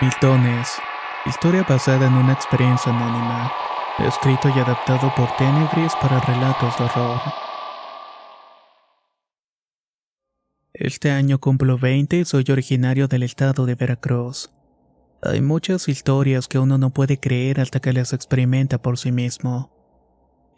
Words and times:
Miltones. 0.00 0.78
Historia 1.26 1.64
basada 1.68 2.06
en 2.06 2.12
una 2.12 2.32
experiencia 2.32 2.92
anónima. 2.92 3.50
Escrito 3.98 4.48
y 4.48 4.60
adaptado 4.60 5.12
por 5.16 5.28
Tenebris 5.36 5.92
para 6.00 6.20
relatos 6.20 6.78
de 6.78 6.84
horror. 6.84 7.20
Este 10.72 11.10
año 11.10 11.40
cumplo 11.40 11.78
20 11.78 12.16
y 12.20 12.24
soy 12.24 12.44
originario 12.48 13.08
del 13.08 13.24
estado 13.24 13.66
de 13.66 13.74
Veracruz. 13.74 14.52
Hay 15.20 15.40
muchas 15.40 15.88
historias 15.88 16.46
que 16.46 16.60
uno 16.60 16.78
no 16.78 16.90
puede 16.90 17.18
creer 17.18 17.60
hasta 17.60 17.80
que 17.80 17.92
las 17.92 18.12
experimenta 18.12 18.80
por 18.80 18.98
sí 18.98 19.10
mismo. 19.10 19.72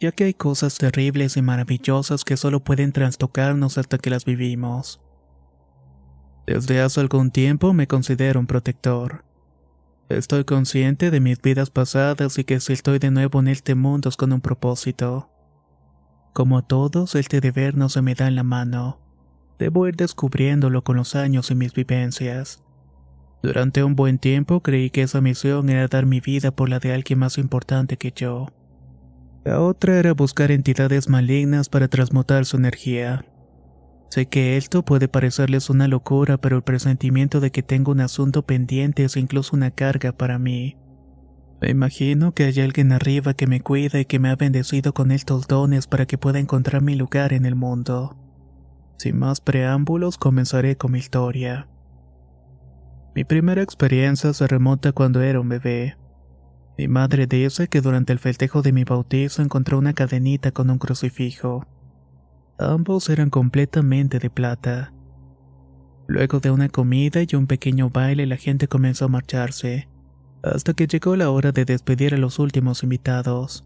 Ya 0.01 0.13
que 0.13 0.25
hay 0.25 0.35
cosas 0.35 0.77
terribles 0.77 1.39
y 1.39 1.41
maravillosas 1.41 2.25
que 2.25 2.37
solo 2.37 2.61
pueden 2.61 2.93
trastocarnos 2.93 3.79
hasta 3.79 3.97
que 3.97 4.11
las 4.11 4.27
vivimos. 4.27 5.01
Desde 6.47 6.83
hace 6.83 7.01
algún 7.01 7.31
tiempo 7.31 7.73
me 7.73 7.87
considero 7.87 8.39
un 8.39 8.47
protector. 8.47 9.30
Estoy 10.11 10.43
consciente 10.43 11.13
de 11.13 11.21
mis 11.21 11.41
vidas 11.41 11.71
pasadas 11.71 12.37
y 12.37 12.43
que 12.43 12.59
si 12.59 12.73
estoy 12.73 12.99
de 12.99 13.13
nuevo 13.13 13.39
en 13.39 13.47
este 13.47 13.77
mundo 13.77 14.09
es 14.09 14.17
con 14.17 14.33
un 14.33 14.41
propósito. 14.41 15.31
Como 16.33 16.65
todos, 16.65 17.15
este 17.15 17.41
deber 17.41 17.77
no 17.77 17.89
se 17.89 18.03
me 18.03 18.17
da 18.17 18.27
en 18.27 18.35
la 18.35 18.43
mano. 18.43 18.99
Debo 19.61 19.87
ir 19.87 19.95
descubriéndolo 19.95 20.83
con 20.83 20.97
los 20.97 21.15
años 21.15 21.53
y 21.53 21.55
mis 21.55 21.73
vivencias. 21.73 22.61
Durante 23.41 23.85
un 23.85 23.95
buen 23.95 24.19
tiempo 24.19 24.65
creí 24.65 24.91
que 24.91 25.03
esa 25.03 25.21
misión 25.21 25.71
era 25.71 25.87
dar 25.87 26.07
mi 26.07 26.19
vida 26.19 26.51
por 26.51 26.69
la 26.69 26.81
de 26.81 26.93
alguien 26.93 27.21
más 27.21 27.39
importante 27.39 27.97
que 27.97 28.11
yo. 28.11 28.49
La 29.45 29.61
otra 29.61 29.97
era 29.97 30.13
buscar 30.13 30.51
entidades 30.51 31.09
malignas 31.09 31.69
para 31.69 31.87
transmutar 31.87 32.47
su 32.47 32.57
energía. 32.57 33.25
Sé 34.11 34.27
que 34.27 34.57
esto 34.57 34.85
puede 34.85 35.07
parecerles 35.07 35.71
una 35.71 35.87
locura, 35.87 36.37
pero 36.37 36.57
el 36.57 36.63
presentimiento 36.63 37.39
de 37.39 37.53
que 37.53 37.63
tengo 37.63 37.93
un 37.93 38.01
asunto 38.01 38.43
pendiente 38.43 39.05
es 39.05 39.17
incluso 39.17 39.55
una 39.55 39.71
carga 39.71 40.11
para 40.11 40.39
mí. 40.39 40.77
Me 41.61 41.71
imagino 41.71 42.33
que 42.33 42.45
hay 42.45 42.61
alguien 42.61 42.91
arriba 42.91 43.35
que 43.35 43.47
me 43.47 43.61
cuida 43.61 44.01
y 44.01 44.07
que 44.07 44.19
me 44.19 44.31
ha 44.31 44.35
bendecido 44.35 44.95
con 44.95 45.13
estos 45.13 45.47
dones 45.47 45.87
para 45.87 46.07
que 46.07 46.19
pueda 46.19 46.41
encontrar 46.41 46.83
mi 46.83 46.97
lugar 46.97 47.33
en 47.33 47.47
el 47.47 47.55
mundo. 47.55 48.17
Sin 48.99 49.17
más 49.17 49.41
preámbulos, 49.41 50.19
comenzaré 50.19 50.77
con 50.77 50.93
mi 50.93 50.99
historia. 50.99 51.69
Mi 53.15 53.25
primera 53.25 53.63
experiencia 53.63 54.33
se 54.33 54.47
remonta 54.49 54.93
cuando 54.93 55.23
era 55.23 55.39
un 55.41 55.49
bebé. 55.49 55.97
Mi 56.77 56.89
madre 56.89 57.29
dice 57.29 57.69
que 57.69 57.81
durante 57.81 58.13
el 58.13 58.19
festejo 58.19 58.63
de 58.63 58.73
mi 58.73 58.83
bautizo 58.83 59.41
encontró 59.43 59.79
una 59.79 59.93
cadenita 59.93 60.51
con 60.51 60.69
un 60.69 60.79
crucifijo. 60.79 61.65
Ambos 62.61 63.09
eran 63.09 63.31
completamente 63.31 64.19
de 64.19 64.29
plata. 64.29 64.93
Luego 66.07 66.41
de 66.41 66.51
una 66.51 66.69
comida 66.69 67.23
y 67.27 67.35
un 67.35 67.47
pequeño 67.47 67.89
baile 67.89 68.27
la 68.27 68.37
gente 68.37 68.69
comenzó 68.69 69.07
a 69.07 69.09
marcharse, 69.09 69.89
hasta 70.43 70.75
que 70.75 70.87
llegó 70.87 71.17
la 71.17 71.31
hora 71.31 71.53
de 71.53 71.65
despedir 71.65 72.13
a 72.13 72.19
los 72.19 72.39
últimos 72.39 72.83
invitados. 72.83 73.65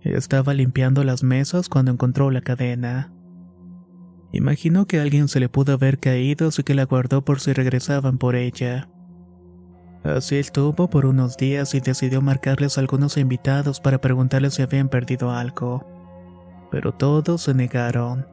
Estaba 0.00 0.52
limpiando 0.52 1.04
las 1.04 1.22
mesas 1.22 1.68
cuando 1.68 1.92
encontró 1.92 2.32
la 2.32 2.40
cadena. 2.40 3.12
Imaginó 4.32 4.88
que 4.88 4.98
alguien 4.98 5.28
se 5.28 5.38
le 5.38 5.48
pudo 5.48 5.74
haber 5.74 6.00
caído, 6.00 6.48
así 6.48 6.64
que 6.64 6.74
la 6.74 6.86
guardó 6.86 7.24
por 7.24 7.38
si 7.38 7.52
regresaban 7.52 8.18
por 8.18 8.34
ella. 8.34 8.88
Así 10.02 10.38
estuvo 10.38 10.90
por 10.90 11.06
unos 11.06 11.36
días 11.36 11.72
y 11.76 11.78
decidió 11.78 12.20
marcarles 12.20 12.78
algunos 12.78 13.16
invitados 13.16 13.78
para 13.78 14.00
preguntarles 14.00 14.54
si 14.54 14.62
habían 14.62 14.88
perdido 14.88 15.30
algo 15.30 16.01
pero 16.72 16.92
todos 16.92 17.42
se 17.42 17.52
negaron. 17.52 18.26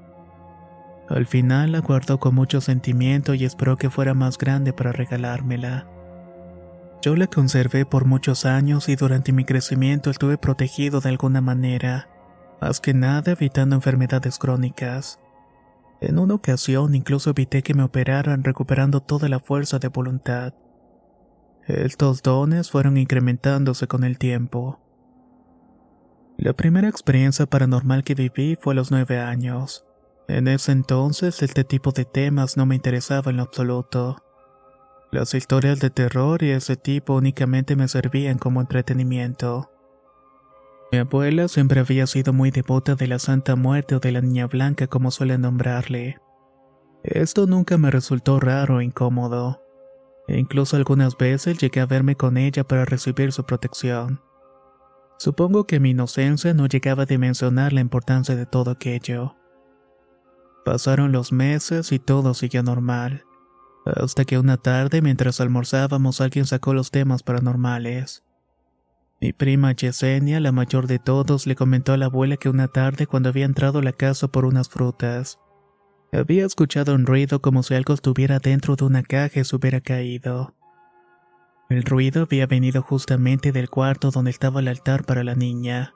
Al 1.09 1.25
final 1.25 1.73
la 1.73 1.79
guardó 1.79 2.19
con 2.19 2.33
mucho 2.33 2.61
sentimiento 2.61 3.33
y 3.33 3.43
esperó 3.43 3.75
que 3.75 3.89
fuera 3.89 4.13
más 4.13 4.37
grande 4.37 4.71
para 4.71 4.93
regalármela. 4.93 5.87
Yo 7.01 7.17
la 7.17 7.27
conservé 7.27 7.85
por 7.85 8.05
muchos 8.05 8.45
años 8.45 8.87
y 8.87 8.95
durante 8.95 9.33
mi 9.33 9.43
crecimiento 9.43 10.09
estuve 10.09 10.37
protegido 10.37 11.01
de 11.01 11.09
alguna 11.09 11.41
manera, 11.41 12.07
más 12.61 12.79
que 12.79 12.93
nada 12.93 13.33
evitando 13.33 13.75
enfermedades 13.75 14.37
crónicas. 14.39 15.19
En 15.99 16.17
una 16.17 16.35
ocasión 16.35 16.95
incluso 16.95 17.31
evité 17.31 17.61
que 17.61 17.73
me 17.73 17.83
operaran 17.83 18.45
recuperando 18.45 19.01
toda 19.01 19.27
la 19.27 19.41
fuerza 19.41 19.79
de 19.79 19.89
voluntad. 19.89 20.53
Estos 21.67 22.23
dones 22.23 22.71
fueron 22.71 22.95
incrementándose 22.95 23.87
con 23.87 24.05
el 24.05 24.17
tiempo. 24.17 24.79
La 26.41 26.53
primera 26.53 26.87
experiencia 26.87 27.47
paranormal 27.47 28.05
que 28.05 28.15
viví 28.15 28.55
fue 28.55 28.71
a 28.71 28.75
los 28.75 28.91
nueve 28.91 29.19
años. 29.19 29.85
En 30.29 30.47
ese 30.47 30.71
entonces 30.71 31.43
este 31.43 31.65
tipo 31.65 31.91
de 31.91 32.05
temas 32.05 32.55
no 32.55 32.65
me 32.65 32.75
interesaba 32.75 33.29
en 33.29 33.37
lo 33.37 33.43
absoluto. 33.43 34.23
Las 35.11 35.33
historias 35.33 35.81
de 35.81 35.89
terror 35.89 36.41
y 36.41 36.51
ese 36.51 36.77
tipo 36.77 37.15
únicamente 37.15 37.75
me 37.75 37.89
servían 37.89 38.37
como 38.37 38.61
entretenimiento. 38.61 39.69
Mi 40.93 40.99
abuela 40.99 41.49
siempre 41.49 41.81
había 41.81 42.07
sido 42.07 42.31
muy 42.31 42.51
devota 42.51 42.95
de 42.95 43.07
la 43.07 43.19
Santa 43.19 43.57
Muerte 43.57 43.95
o 43.95 43.99
de 43.99 44.13
la 44.13 44.21
Niña 44.21 44.47
Blanca 44.47 44.87
como 44.87 45.11
suelen 45.11 45.41
nombrarle. 45.41 46.19
Esto 47.03 47.47
nunca 47.47 47.77
me 47.77 47.91
resultó 47.91 48.39
raro 48.39 48.77
o 48.77 48.81
incómodo. 48.81 49.61
E 50.29 50.39
incluso 50.39 50.77
algunas 50.77 51.17
veces 51.17 51.57
llegué 51.57 51.81
a 51.81 51.85
verme 51.85 52.15
con 52.15 52.37
ella 52.37 52.63
para 52.63 52.85
recibir 52.85 53.33
su 53.33 53.43
protección. 53.43 54.21
Supongo 55.19 55.67
que 55.67 55.81
mi 55.81 55.89
inocencia 55.89 56.53
no 56.53 56.65
llegaba 56.67 57.03
a 57.03 57.05
dimensionar 57.05 57.73
la 57.73 57.81
importancia 57.81 58.37
de 58.37 58.45
todo 58.45 58.71
aquello. 58.71 59.35
Pasaron 60.63 61.11
los 61.11 61.33
meses 61.33 61.91
y 61.91 61.99
todo 61.99 62.33
siguió 62.33 62.63
normal. 62.63 63.25
Hasta 63.85 64.23
que 64.23 64.39
una 64.39 64.55
tarde, 64.55 65.01
mientras 65.01 65.41
almorzábamos, 65.41 66.21
alguien 66.21 66.45
sacó 66.45 66.73
los 66.73 66.89
temas 66.89 67.21
paranormales. 67.21 68.23
Mi 69.19 69.33
prima 69.33 69.73
Yesenia, 69.73 70.39
la 70.39 70.53
mayor 70.53 70.87
de 70.87 70.99
todos, 70.99 71.47
le 71.47 71.55
comentó 71.55 71.91
a 71.91 71.97
la 71.97 72.05
abuela 72.05 72.37
que 72.37 72.47
una 72.47 72.69
tarde, 72.69 73.05
cuando 73.05 73.27
había 73.27 73.43
entrado 73.43 73.79
a 73.79 73.83
la 73.83 73.91
casa 73.91 74.29
por 74.29 74.45
unas 74.45 74.69
frutas, 74.69 75.37
había 76.13 76.45
escuchado 76.45 76.95
un 76.95 77.05
ruido 77.05 77.41
como 77.41 77.61
si 77.61 77.73
algo 77.73 77.93
estuviera 77.93 78.39
dentro 78.39 78.77
de 78.77 78.85
una 78.85 79.03
caja 79.03 79.41
y 79.41 79.43
se 79.43 79.53
hubiera 79.53 79.81
caído. 79.81 80.55
El 81.69 81.83
ruido 81.83 82.23
había 82.23 82.47
venido 82.47 82.81
justamente 82.81 83.51
del 83.51 83.69
cuarto 83.69 84.09
donde 84.09 84.31
estaba 84.31 84.59
el 84.59 84.67
altar 84.67 85.05
para 85.05 85.23
la 85.23 85.35
niña. 85.35 85.93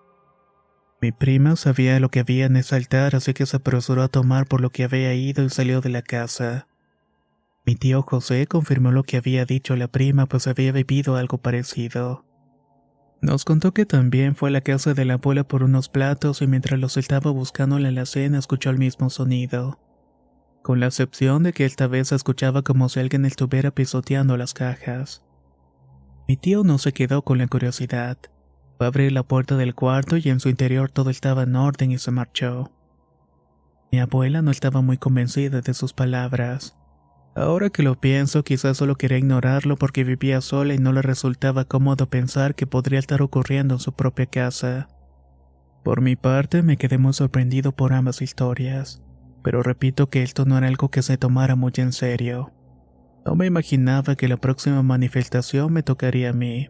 Mi 1.02 1.12
prima 1.12 1.56
sabía 1.56 2.00
lo 2.00 2.10
que 2.10 2.20
había 2.20 2.46
en 2.46 2.58
ese 2.58 2.76
altar, 2.76 3.16
así 3.16 3.34
que 3.34 3.48
se 3.48 3.58
apresuró 3.58 4.04
a 4.04 4.08
tomar 4.08 4.46
por 4.46 4.62
lo 4.62 4.70
que 4.70 4.84
había 4.84 5.16
ido 5.16 5.44
y 5.44 5.50
salió 5.50 5.82
de 5.82 5.90
la 5.90 6.04
casa. 6.04 6.68
Mi 7.66 7.76
tío 7.76 8.04
José 8.04 8.46
confirmó 8.46 8.92
lo 8.92 9.04
que 9.04 9.18
había 9.18 9.46
dicho 9.46 9.76
la 9.76 9.88
prima, 9.88 10.28
pues 10.28 10.46
había 10.46 10.72
bebido 10.72 11.16
algo 11.16 11.40
parecido. 11.40 12.24
Nos 13.22 13.44
contó 13.44 13.74
que 13.74 13.88
también 13.88 14.36
fue 14.36 14.50
a 14.50 14.52
la 14.52 14.62
casa 14.62 14.94
de 14.94 15.06
la 15.06 15.16
abuela 15.16 15.44
por 15.44 15.64
unos 15.64 15.90
platos 15.90 16.44
y 16.44 16.48
mientras 16.48 16.80
los 16.80 16.98
estaba 16.98 17.32
buscando 17.32 17.78
en 17.78 17.84
la 17.84 17.90
alacena 17.90 18.38
escuchó 18.38 18.70
el 18.70 18.78
mismo 18.78 19.10
sonido. 19.10 19.80
Con 20.62 20.80
la 20.80 20.86
excepción 20.86 21.42
de 21.42 21.52
que 21.52 21.66
esta 21.66 21.88
vez 21.88 22.12
escuchaba 22.12 22.62
como 22.62 22.90
si 22.90 23.00
alguien 23.00 23.26
estuviera 23.26 23.72
pisoteando 23.72 24.38
las 24.38 24.54
cajas. 24.54 25.24
Mi 26.34 26.38
tío 26.38 26.64
no 26.64 26.80
se 26.80 26.94
quedó 26.94 27.22
con 27.22 27.38
la 27.38 27.46
curiosidad. 27.46 28.18
Fue 28.80 28.88
a 28.88 28.90
abrir 28.90 29.12
la 29.12 29.22
puerta 29.22 29.56
del 29.56 29.76
cuarto 29.76 30.18
y 30.18 30.30
en 30.30 30.40
su 30.40 30.50
interior 30.50 30.90
todo 30.90 31.12
estaba 31.12 31.44
en 31.44 31.56
orden 31.56 31.92
y 31.92 32.00
se 32.00 32.10
marchó. 32.10 32.72
Mi 33.92 34.00
abuela 34.00 34.42
no 34.42 34.50
estaba 34.50 34.82
muy 34.82 34.98
convencida 34.98 35.62
de 35.62 35.76
sus 35.76 35.94
palabras. 35.94 36.76
Ahora 37.36 37.70
que 37.70 37.84
lo 37.84 38.02
pienso, 38.02 38.44
quizás 38.44 38.78
solo 38.78 38.96
quería 38.96 39.20
ignorarlo 39.20 39.76
porque 39.76 40.04
vivía 40.04 40.42
sola 40.42 40.74
y 40.74 40.80
no 40.80 40.92
le 40.92 41.04
resultaba 41.04 41.66
cómodo 41.66 42.10
pensar 42.10 42.56
que 42.56 42.66
podría 42.66 42.98
estar 42.98 43.22
ocurriendo 43.22 43.76
en 43.76 43.80
su 43.80 43.94
propia 43.94 44.26
casa. 44.26 44.88
Por 45.84 46.02
mi 46.02 46.16
parte, 46.16 46.64
me 46.64 46.78
quedé 46.78 46.98
muy 46.98 47.14
sorprendido 47.14 47.74
por 47.74 47.94
ambas 47.94 48.24
historias, 48.24 49.04
pero 49.44 49.62
repito 49.62 50.10
que 50.10 50.24
esto 50.24 50.46
no 50.46 50.58
era 50.58 50.68
algo 50.68 50.90
que 50.90 51.04
se 51.04 51.16
tomara 51.16 51.56
muy 51.56 51.74
en 51.76 51.92
serio. 51.94 52.53
No 53.26 53.36
me 53.36 53.46
imaginaba 53.46 54.16
que 54.16 54.28
la 54.28 54.38
próxima 54.38 54.84
manifestación 54.84 55.72
me 55.72 55.84
tocaría 55.84 56.32
a 56.32 56.34
mí. 56.34 56.70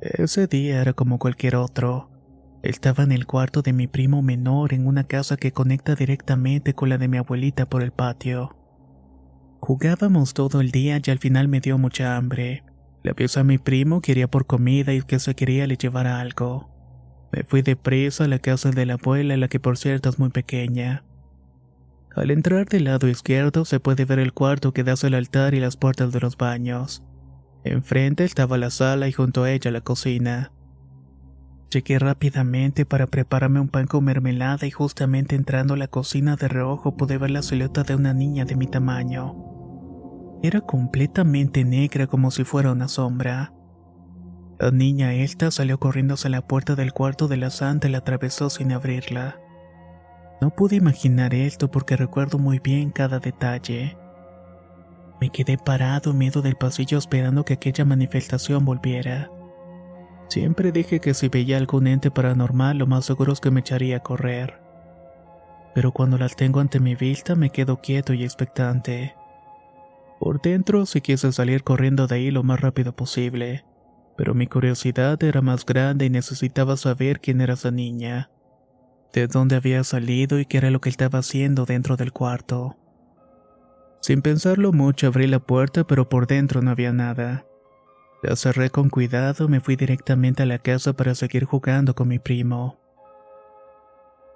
Ese 0.00 0.46
día 0.46 0.80
era 0.80 0.92
como 0.92 1.18
cualquier 1.18 1.56
otro. 1.56 2.10
Estaba 2.62 3.04
en 3.04 3.12
el 3.12 3.26
cuarto 3.26 3.62
de 3.62 3.72
mi 3.72 3.86
primo 3.86 4.22
menor 4.22 4.72
en 4.72 4.86
una 4.86 5.04
casa 5.04 5.36
que 5.36 5.52
conecta 5.52 5.94
directamente 5.94 6.74
con 6.74 6.88
la 6.88 6.98
de 6.98 7.08
mi 7.08 7.16
abuelita 7.16 7.66
por 7.66 7.82
el 7.82 7.92
patio. 7.92 8.56
Jugábamos 9.60 10.34
todo 10.34 10.60
el 10.60 10.70
día 10.70 11.00
y 11.04 11.10
al 11.10 11.18
final 11.18 11.48
me 11.48 11.60
dio 11.60 11.76
mucha 11.78 12.16
hambre. 12.16 12.64
Le 13.02 13.10
avisé 13.10 13.40
a 13.40 13.44
mi 13.44 13.58
primo 13.58 14.00
que 14.00 14.12
iría 14.12 14.28
por 14.28 14.46
comida 14.46 14.92
y 14.92 15.02
que 15.02 15.18
se 15.18 15.34
quería 15.34 15.66
le 15.66 15.76
llevara 15.76 16.20
algo. 16.20 16.70
Me 17.32 17.42
fui 17.42 17.62
deprisa 17.62 18.24
a 18.24 18.28
la 18.28 18.38
casa 18.38 18.70
de 18.70 18.86
la 18.86 18.94
abuela, 18.94 19.36
la 19.36 19.48
que 19.48 19.60
por 19.60 19.76
cierto 19.76 20.08
es 20.08 20.18
muy 20.18 20.30
pequeña. 20.30 21.05
Al 22.16 22.30
entrar 22.30 22.64
del 22.66 22.84
lado 22.84 23.08
izquierdo 23.08 23.66
se 23.66 23.78
puede 23.78 24.06
ver 24.06 24.18
el 24.18 24.32
cuarto 24.32 24.72
que 24.72 24.82
da 24.82 24.94
hacia 24.94 25.14
altar 25.14 25.52
y 25.52 25.60
las 25.60 25.76
puertas 25.76 26.12
de 26.12 26.20
los 26.20 26.38
baños. 26.38 27.04
Enfrente 27.62 28.24
estaba 28.24 28.56
la 28.56 28.70
sala 28.70 29.06
y 29.06 29.12
junto 29.12 29.44
a 29.44 29.50
ella 29.50 29.70
la 29.70 29.82
cocina. 29.82 30.50
Llegué 31.70 31.98
rápidamente 31.98 32.86
para 32.86 33.06
prepararme 33.06 33.60
un 33.60 33.68
pan 33.68 33.86
con 33.86 34.04
mermelada 34.04 34.66
y 34.66 34.70
justamente 34.70 35.36
entrando 35.36 35.74
a 35.74 35.76
la 35.76 35.88
cocina 35.88 36.36
de 36.36 36.48
reojo 36.48 36.96
pude 36.96 37.18
ver 37.18 37.30
la 37.30 37.42
silueta 37.42 37.82
de 37.82 37.96
una 37.96 38.14
niña 38.14 38.46
de 38.46 38.56
mi 38.56 38.66
tamaño. 38.66 39.36
Era 40.42 40.62
completamente 40.62 41.64
negra 41.64 42.06
como 42.06 42.30
si 42.30 42.44
fuera 42.44 42.72
una 42.72 42.88
sombra. 42.88 43.52
La 44.58 44.70
niña 44.70 45.12
esta 45.12 45.50
salió 45.50 45.78
corriendo 45.78 46.14
hacia 46.14 46.30
la 46.30 46.46
puerta 46.46 46.76
del 46.76 46.94
cuarto 46.94 47.28
de 47.28 47.36
la 47.36 47.50
santa 47.50 47.88
y 47.88 47.90
la 47.90 47.98
atravesó 47.98 48.48
sin 48.48 48.72
abrirla. 48.72 49.38
No 50.40 50.50
pude 50.50 50.76
imaginar 50.76 51.34
esto 51.34 51.70
porque 51.70 51.96
recuerdo 51.96 52.38
muy 52.38 52.58
bien 52.58 52.90
cada 52.90 53.18
detalle. 53.18 53.96
Me 55.20 55.30
quedé 55.30 55.56
parado 55.56 56.10
en 56.10 56.18
medio 56.18 56.42
del 56.42 56.56
pasillo 56.56 56.98
esperando 56.98 57.44
que 57.44 57.54
aquella 57.54 57.84
manifestación 57.86 58.64
volviera. 58.64 59.30
Siempre 60.28 60.72
dije 60.72 61.00
que 61.00 61.14
si 61.14 61.28
veía 61.28 61.56
algún 61.56 61.86
ente 61.86 62.10
paranormal 62.10 62.78
lo 62.78 62.86
más 62.86 63.06
seguro 63.06 63.32
es 63.32 63.40
que 63.40 63.50
me 63.50 63.60
echaría 63.60 63.98
a 63.98 64.02
correr. 64.02 64.60
Pero 65.74 65.92
cuando 65.92 66.18
las 66.18 66.36
tengo 66.36 66.60
ante 66.60 66.80
mi 66.80 66.94
vista 66.94 67.34
me 67.34 67.50
quedo 67.50 67.80
quieto 67.80 68.12
y 68.12 68.24
expectante. 68.24 69.14
Por 70.18 70.40
dentro 70.42 70.84
sí 70.86 71.00
quise 71.00 71.32
salir 71.32 71.62
corriendo 71.62 72.06
de 72.06 72.16
ahí 72.16 72.30
lo 72.30 72.42
más 72.42 72.60
rápido 72.60 72.94
posible, 72.94 73.64
pero 74.16 74.34
mi 74.34 74.46
curiosidad 74.46 75.22
era 75.22 75.42
más 75.42 75.64
grande 75.64 76.06
y 76.06 76.10
necesitaba 76.10 76.76
saber 76.76 77.20
quién 77.20 77.40
era 77.40 77.54
esa 77.54 77.70
niña, 77.70 78.30
de 79.20 79.26
dónde 79.28 79.56
había 79.56 79.82
salido 79.82 80.38
y 80.38 80.44
qué 80.44 80.58
era 80.58 80.70
lo 80.70 80.80
que 80.80 80.90
estaba 80.90 81.20
haciendo 81.20 81.64
dentro 81.64 81.96
del 81.96 82.12
cuarto. 82.12 82.76
Sin 84.00 84.20
pensarlo 84.20 84.72
mucho 84.72 85.06
abrí 85.06 85.26
la 85.26 85.38
puerta 85.38 85.84
pero 85.86 86.08
por 86.08 86.26
dentro 86.26 86.60
no 86.60 86.70
había 86.70 86.92
nada. 86.92 87.46
La 88.22 88.36
cerré 88.36 88.70
con 88.70 88.90
cuidado, 88.90 89.48
me 89.48 89.60
fui 89.60 89.76
directamente 89.76 90.42
a 90.42 90.46
la 90.46 90.58
casa 90.58 90.92
para 90.92 91.14
seguir 91.14 91.44
jugando 91.44 91.94
con 91.94 92.08
mi 92.08 92.18
primo. 92.18 92.78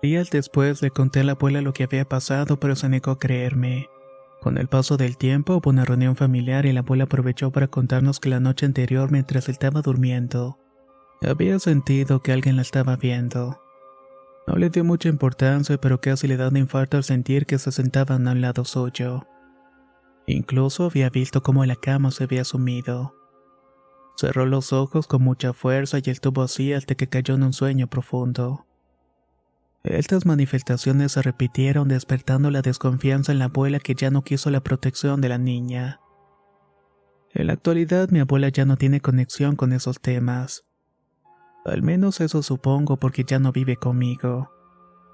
Días 0.02 0.30
después 0.30 0.80
le 0.80 0.90
conté 0.90 1.20
a 1.20 1.24
la 1.24 1.32
abuela 1.32 1.60
lo 1.60 1.74
que 1.74 1.84
había 1.84 2.06
pasado, 2.06 2.58
pero 2.58 2.74
se 2.74 2.88
negó 2.88 3.10
a 3.10 3.18
creerme. 3.18 3.88
Con 4.40 4.56
el 4.56 4.68
paso 4.68 4.96
del 4.96 5.18
tiempo 5.18 5.56
hubo 5.56 5.68
una 5.68 5.84
reunión 5.84 6.16
familiar 6.16 6.64
y 6.64 6.72
la 6.72 6.80
abuela 6.80 7.04
aprovechó 7.04 7.50
para 7.50 7.68
contarnos 7.68 8.18
que 8.18 8.30
la 8.30 8.40
noche 8.40 8.64
anterior 8.64 9.10
mientras 9.10 9.50
estaba 9.50 9.82
durmiendo, 9.82 10.58
había 11.22 11.58
sentido 11.58 12.20
que 12.22 12.32
alguien 12.32 12.56
la 12.56 12.62
estaba 12.62 12.96
viendo. 12.96 13.60
No 14.50 14.56
le 14.56 14.68
dio 14.68 14.82
mucha 14.82 15.08
importancia, 15.08 15.78
pero 15.80 16.00
casi 16.00 16.26
le 16.26 16.36
da 16.36 16.48
un 16.48 16.56
infarto 16.56 16.96
al 16.96 17.04
sentir 17.04 17.46
que 17.46 17.56
se 17.56 17.70
sentaban 17.70 18.26
a 18.26 18.32
un 18.32 18.40
lado 18.40 18.64
suyo. 18.64 19.28
Incluso 20.26 20.86
había 20.86 21.08
visto 21.08 21.40
cómo 21.40 21.64
la 21.64 21.76
cama 21.76 22.10
se 22.10 22.24
había 22.24 22.42
sumido. 22.42 23.14
Cerró 24.16 24.46
los 24.46 24.72
ojos 24.72 25.06
con 25.06 25.22
mucha 25.22 25.52
fuerza 25.52 25.98
y 26.02 26.10
estuvo 26.10 26.42
así 26.42 26.72
hasta 26.72 26.96
que 26.96 27.08
cayó 27.08 27.36
en 27.36 27.44
un 27.44 27.52
sueño 27.52 27.86
profundo. 27.86 28.66
Estas 29.84 30.26
manifestaciones 30.26 31.12
se 31.12 31.22
repitieron 31.22 31.86
despertando 31.86 32.50
la 32.50 32.60
desconfianza 32.60 33.30
en 33.30 33.38
la 33.38 33.44
abuela 33.44 33.78
que 33.78 33.94
ya 33.94 34.10
no 34.10 34.24
quiso 34.24 34.50
la 34.50 34.64
protección 34.64 35.20
de 35.20 35.28
la 35.28 35.38
niña. 35.38 36.00
En 37.34 37.46
la 37.46 37.52
actualidad 37.52 38.08
mi 38.08 38.18
abuela 38.18 38.48
ya 38.48 38.64
no 38.64 38.76
tiene 38.76 39.00
conexión 39.00 39.54
con 39.54 39.72
esos 39.72 40.00
temas. 40.00 40.64
Al 41.64 41.82
menos 41.82 42.20
eso 42.20 42.42
supongo 42.42 42.96
porque 42.96 43.24
ya 43.24 43.38
no 43.38 43.52
vive 43.52 43.76
conmigo. 43.76 44.50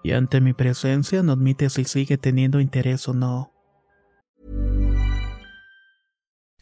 Y 0.03 0.13
ante 0.13 0.41
mi 0.41 0.53
presencia 0.53 1.23
no 1.23 1.33
admite 1.33 1.69
si 1.69 1.85
sigue 1.85 2.17
teniendo 2.17 2.61
interés 2.61 3.09
o 3.09 3.13
no. 3.15 3.53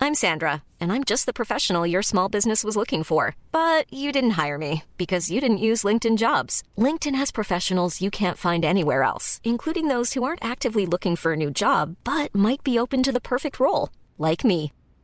I'm 0.00 0.14
Sandra, 0.14 0.62
and 0.80 0.92
I'm 0.92 1.02
just 1.02 1.24
the 1.24 1.32
professional 1.32 1.86
your 1.86 2.02
small 2.02 2.28
business 2.28 2.62
was 2.62 2.76
looking 2.76 3.04
for. 3.04 3.36
But 3.52 3.90
you 3.90 4.12
didn't 4.12 4.38
hire 4.42 4.58
me 4.58 4.82
because 4.98 5.30
you 5.30 5.40
didn't 5.40 5.64
use 5.64 5.82
LinkedIn 5.82 6.18
jobs. 6.18 6.62
LinkedIn 6.76 7.14
has 7.14 7.30
professionals 7.30 8.02
you 8.02 8.10
can't 8.10 8.36
find 8.36 8.64
anywhere 8.64 9.02
else, 9.02 9.40
including 9.44 9.88
those 9.88 10.12
who 10.12 10.22
aren't 10.22 10.44
actively 10.44 10.84
looking 10.84 11.16
for 11.16 11.32
a 11.32 11.36
new 11.36 11.50
job 11.50 11.96
but 12.04 12.34
might 12.34 12.62
be 12.62 12.78
open 12.78 13.02
to 13.02 13.12
the 13.12 13.20
perfect 13.20 13.58
role, 13.58 13.88
like 14.18 14.44
me. 14.44 14.72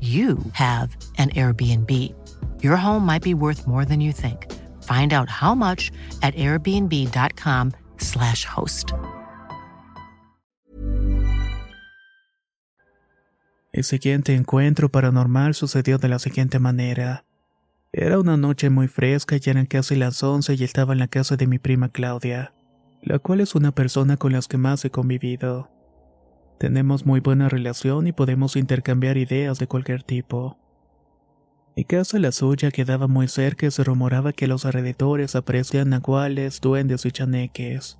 you 0.00 0.38
have 0.52 0.94
an 1.16 1.30
Airbnb. 1.30 1.90
Your 2.62 2.76
home 2.76 3.06
might 3.06 3.22
be 3.22 3.32
worth 3.32 3.66
more 3.66 3.86
than 3.86 4.00
you 4.00 4.12
think. 4.12 4.52
Find 4.82 5.14
out 5.14 5.30
how 5.30 5.54
much 5.54 5.90
at 6.22 6.34
airbnb.com/slash 6.34 8.44
host. 8.44 8.92
El 13.72 13.84
siguiente 13.84 14.34
encuentro 14.34 14.88
paranormal 14.88 15.54
sucedió 15.54 15.98
de 15.98 16.08
la 16.08 16.18
siguiente 16.18 16.58
manera. 16.58 17.26
Era 17.92 18.18
una 18.18 18.38
noche 18.38 18.70
muy 18.70 18.88
fresca 18.88 19.36
y 19.36 19.50
eran 19.50 19.66
casi 19.66 19.96
las 19.96 20.22
once 20.22 20.54
y 20.54 20.64
estaba 20.64 20.94
en 20.94 20.98
la 20.98 21.08
casa 21.08 21.36
de 21.36 21.46
mi 21.46 21.58
prima 21.58 21.90
Claudia, 21.90 22.54
la 23.02 23.18
cual 23.18 23.40
es 23.40 23.54
una 23.54 23.72
persona 23.72 24.16
con 24.16 24.32
las 24.32 24.48
que 24.48 24.56
más 24.56 24.82
he 24.84 24.90
convivido. 24.90 25.70
Tenemos 26.58 27.04
muy 27.04 27.20
buena 27.20 27.48
relación 27.48 28.06
y 28.06 28.12
podemos 28.12 28.56
intercambiar 28.56 29.18
ideas 29.18 29.58
de 29.58 29.66
cualquier 29.66 30.02
tipo. 30.02 30.58
Mi 31.76 31.84
casa, 31.84 32.18
la 32.18 32.32
suya, 32.32 32.70
quedaba 32.70 33.06
muy 33.06 33.28
cerca 33.28 33.66
y 33.66 33.70
se 33.70 33.84
rumoraba 33.84 34.32
que 34.32 34.46
los 34.46 34.64
alrededores 34.64 35.36
aparecían 35.36 35.90
nahuales, 35.90 36.62
duendes 36.62 37.04
y 37.04 37.10
chaneques. 37.10 37.98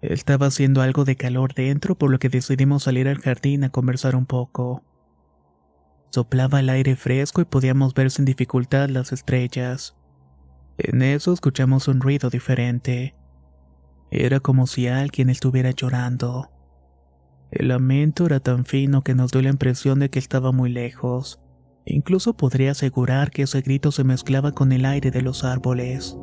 Estaba 0.00 0.46
haciendo 0.46 0.82
algo 0.82 1.04
de 1.04 1.16
calor 1.16 1.54
dentro, 1.54 1.98
por 1.98 2.10
lo 2.12 2.20
que 2.20 2.28
decidimos 2.28 2.84
salir 2.84 3.08
al 3.08 3.18
jardín 3.18 3.64
a 3.64 3.70
conversar 3.70 4.14
un 4.14 4.26
poco. 4.26 4.84
Soplaba 6.10 6.60
el 6.60 6.68
aire 6.68 6.94
fresco 6.94 7.40
y 7.40 7.44
podíamos 7.44 7.92
ver 7.94 8.12
sin 8.12 8.24
dificultad 8.24 8.88
las 8.88 9.10
estrellas. 9.12 9.96
En 10.78 11.02
eso 11.02 11.32
escuchamos 11.32 11.88
un 11.88 12.00
ruido 12.00 12.30
diferente. 12.30 13.16
Era 14.12 14.38
como 14.38 14.68
si 14.68 14.86
alguien 14.86 15.30
estuviera 15.30 15.72
llorando. 15.72 16.55
El 17.58 17.68
lamento 17.68 18.26
era 18.26 18.38
tan 18.38 18.66
fino 18.66 19.02
que 19.02 19.14
nos 19.14 19.32
dio 19.32 19.40
la 19.40 19.48
impresión 19.48 19.98
de 19.98 20.10
que 20.10 20.18
estaba 20.18 20.52
muy 20.52 20.70
lejos. 20.70 21.40
Incluso 21.86 22.36
podría 22.36 22.72
asegurar 22.72 23.30
que 23.30 23.42
ese 23.42 23.62
grito 23.62 23.92
se 23.92 24.04
mezclaba 24.04 24.52
con 24.52 24.72
el 24.72 24.84
aire 24.84 25.10
de 25.10 25.22
los 25.22 25.42
árboles. 25.42 26.18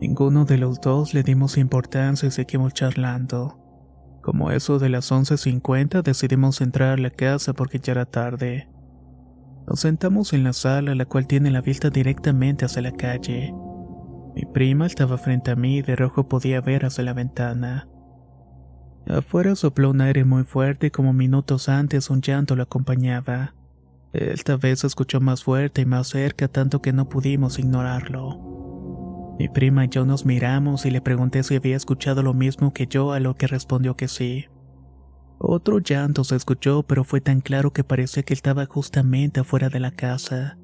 Ninguno 0.00 0.46
de 0.46 0.56
los 0.56 0.80
dos 0.80 1.12
le 1.12 1.22
dimos 1.22 1.58
importancia 1.58 2.28
y 2.28 2.30
seguimos 2.30 2.72
charlando. 2.72 3.58
Como 4.22 4.50
eso 4.52 4.78
de 4.78 4.88
las 4.88 5.12
11.50 5.12 6.02
decidimos 6.02 6.62
entrar 6.62 6.98
a 6.98 7.02
la 7.02 7.10
casa 7.10 7.52
porque 7.52 7.78
ya 7.78 7.92
era 7.92 8.06
tarde. 8.06 8.70
Nos 9.66 9.80
sentamos 9.80 10.32
en 10.32 10.44
la 10.44 10.54
sala, 10.54 10.94
la 10.94 11.04
cual 11.04 11.26
tiene 11.26 11.50
la 11.50 11.60
vista 11.60 11.90
directamente 11.90 12.64
hacia 12.64 12.80
la 12.80 12.92
calle. 12.92 13.52
Mi 14.34 14.46
prima 14.46 14.86
estaba 14.86 15.18
frente 15.18 15.50
a 15.50 15.56
mí 15.56 15.76
y 15.78 15.82
de 15.82 15.94
rojo 15.94 16.26
podía 16.26 16.62
ver 16.62 16.86
hacia 16.86 17.04
la 17.04 17.12
ventana. 17.12 17.86
Afuera 19.08 19.54
sopló 19.54 19.90
un 19.90 20.00
aire 20.00 20.24
muy 20.24 20.42
fuerte 20.42 20.90
como 20.90 21.12
minutos 21.12 21.68
antes 21.68 22.10
un 22.10 22.20
llanto 22.20 22.56
lo 22.56 22.64
acompañaba. 22.64 23.54
Esta 24.12 24.56
vez 24.56 24.80
se 24.80 24.88
escuchó 24.88 25.20
más 25.20 25.44
fuerte 25.44 25.82
y 25.82 25.86
más 25.86 26.08
cerca 26.08 26.48
tanto 26.48 26.82
que 26.82 26.92
no 26.92 27.08
pudimos 27.08 27.58
ignorarlo. 27.60 29.36
Mi 29.38 29.48
prima 29.48 29.84
y 29.84 29.88
yo 29.88 30.04
nos 30.04 30.24
miramos 30.24 30.86
y 30.86 30.90
le 30.90 31.00
pregunté 31.00 31.44
si 31.44 31.54
había 31.54 31.76
escuchado 31.76 32.22
lo 32.22 32.34
mismo 32.34 32.72
que 32.72 32.86
yo 32.86 33.12
a 33.12 33.20
lo 33.20 33.34
que 33.34 33.46
respondió 33.46 33.96
que 33.96 34.08
sí. 34.08 34.46
Otro 35.38 35.78
llanto 35.78 36.24
se 36.24 36.34
escuchó 36.34 36.82
pero 36.82 37.04
fue 37.04 37.20
tan 37.20 37.40
claro 37.40 37.72
que 37.72 37.84
parecía 37.84 38.24
que 38.24 38.34
estaba 38.34 38.66
justamente 38.66 39.40
afuera 39.40 39.68
de 39.68 39.78
la 39.78 39.92
casa. 39.92 40.58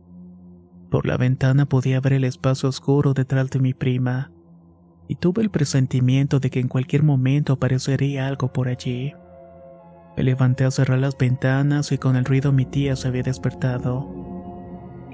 Por 0.91 1.07
la 1.07 1.17
ventana 1.17 1.67
podía 1.67 2.01
ver 2.01 2.15
el 2.15 2.25
espacio 2.25 2.69
oscuro 2.69 3.15
detrás 3.15 3.51
de 3.51 3.61
mi 3.61 3.73
prima 3.73 4.33
y 5.09 5.17
tuve 5.17 5.43
el 5.43 5.51
presentimiento 5.51 6.41
de 6.41 6.51
que 6.51 6.61
en 6.61 6.69
cualquier 6.69 7.03
momento 7.03 7.55
aparecería 7.55 8.27
algo 8.27 8.53
por 8.53 8.69
allí. 8.69 9.15
Me 10.17 10.23
levanté 10.23 10.65
a 10.65 10.71
cerrar 10.71 10.99
las 10.99 11.17
ventanas 11.17 11.91
y 11.93 11.99
con 11.99 12.17
el 12.17 12.25
ruido 12.25 12.53
mi 12.53 12.67
tía 12.67 12.97
se 12.97 13.09
había 13.09 13.23
despertado. 13.23 14.23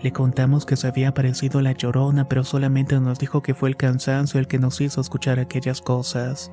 Le 0.03 0.13
contamos 0.13 0.65
que 0.65 0.77
se 0.77 0.87
había 0.87 1.09
aparecido 1.09 1.61
la 1.61 1.73
llorona, 1.73 2.29
pero 2.29 2.45
solamente 2.45 2.99
nos 3.01 3.19
dijo 3.19 3.43
que 3.43 3.55
fue 3.55 3.69
el 3.69 3.77
cansancio 3.77 4.39
el 4.39 4.47
que 4.47 4.59
nos 4.59 4.81
hizo 4.81 5.01
escuchar 5.01 5.41
aquellas 5.41 5.81
cosas. 5.81 6.53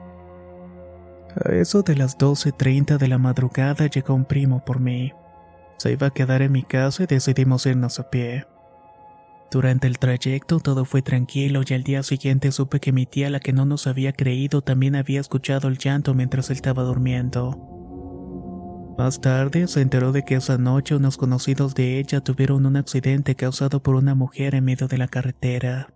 A 1.44 1.52
eso 1.54 1.84
de 1.84 1.96
las 1.96 2.18
12.30 2.18 2.98
de 2.98 3.08
la 3.08 3.18
madrugada 3.18 3.88
llegó 3.88 4.14
un 4.14 4.26
primo 4.26 4.64
por 4.64 4.80
mí. 4.80 5.12
Se 5.78 5.92
iba 5.92 6.08
a 6.08 6.12
quedar 6.12 6.42
en 6.42 6.54
mi 6.54 6.64
casa 6.64 7.04
y 7.04 7.08
decidimos 7.08 7.66
irnos 7.66 8.00
a 8.00 8.10
pie. 8.10 8.46
Durante 9.56 9.88
el 9.88 10.00
trayecto 10.00 10.60
todo 10.60 10.84
fue 10.84 11.02
tranquilo 11.02 11.62
y 11.66 11.74
al 11.74 11.84
día 11.84 12.04
siguiente 12.04 12.52
supe 12.52 12.82
que 12.82 12.92
mi 12.92 13.06
tía, 13.06 13.30
la 13.30 13.40
que 13.40 13.54
no 13.54 13.64
nos 13.66 13.88
había 13.88 14.12
creído, 14.12 14.62
también 14.62 14.98
había 14.98 15.22
escuchado 15.22 15.70
el 15.70 15.78
llanto 15.78 16.14
mientras 16.14 16.50
él 16.50 16.58
estaba 16.58 16.84
durmiendo. 16.84 17.58
Más 18.98 19.22
tarde 19.22 19.70
se 19.70 19.80
enteró 19.80 20.12
de 20.12 20.26
que 20.26 20.36
esa 20.36 20.58
noche 20.58 20.98
unos 20.98 21.16
conocidos 21.16 21.74
de 21.74 22.00
ella 22.00 22.20
tuvieron 22.20 22.66
un 22.66 22.76
accidente 22.76 23.36
causado 23.36 23.82
por 23.82 23.96
una 23.96 24.14
mujer 24.14 24.56
en 24.56 24.66
medio 24.66 24.90
de 24.90 24.98
la 24.98 25.08
carretera. 25.08 25.88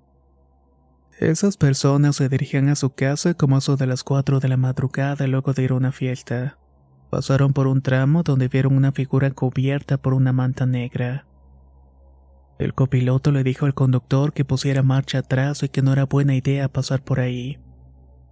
Esas 1.19 1.57
personas 1.57 2.15
se 2.15 2.29
dirigían 2.29 2.69
a 2.69 2.77
su 2.77 2.91
casa 2.91 3.33
como 3.33 3.57
eso 3.57 3.75
de 3.75 3.87
las 3.87 4.05
4 4.05 4.39
de 4.39 4.47
la 4.47 4.55
madrugada 4.55 5.27
luego 5.27 5.51
de 5.51 5.63
ir 5.63 5.71
a 5.71 5.75
una 5.75 5.91
fiesta. 5.91 6.57
Pasaron 7.09 7.51
por 7.51 7.67
un 7.67 7.81
tramo 7.81 8.23
donde 8.23 8.47
vieron 8.47 8.77
una 8.77 8.93
figura 8.93 9.29
cubierta 9.31 9.97
por 9.97 10.13
una 10.13 10.31
manta 10.31 10.65
negra. 10.65 11.25
El 12.59 12.73
copiloto 12.73 13.31
le 13.31 13.43
dijo 13.43 13.65
al 13.65 13.73
conductor 13.73 14.33
que 14.33 14.43
pusiera 14.43 14.83
marcha 14.83 15.19
atrás 15.19 15.63
y 15.63 15.69
que 15.69 15.81
no 15.81 15.93
era 15.93 16.03
buena 16.03 16.35
idea 16.35 16.67
pasar 16.67 17.01
por 17.01 17.21
ahí. 17.21 17.57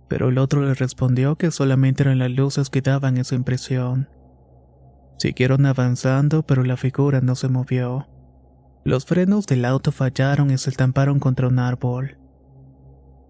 Pero 0.10 0.27
el 0.27 0.38
otro 0.38 0.62
le 0.62 0.74
respondió 0.74 1.38
que 1.38 1.50
solamente 1.50 2.03
eran 2.03 2.19
las 2.19 2.31
luces 2.31 2.69
que 2.69 2.81
daban 2.81 3.17
esa 3.17 3.36
impresión. 3.36 4.10
Siguieron 5.17 5.65
avanzando, 5.65 6.43
pero 6.43 6.65
la 6.65 6.75
figura 6.75 7.22
no 7.22 7.36
se 7.36 7.48
movió. 7.48 8.10
Los 8.84 9.05
frenos 9.05 9.48
del 9.48 9.63
auto 9.63 9.93
fallaron 9.93 10.51
y 10.51 10.57
se 10.57 10.69
estamparon 10.72 11.19
contra 11.19 11.48
un 11.48 11.60
árbol. 11.60 12.17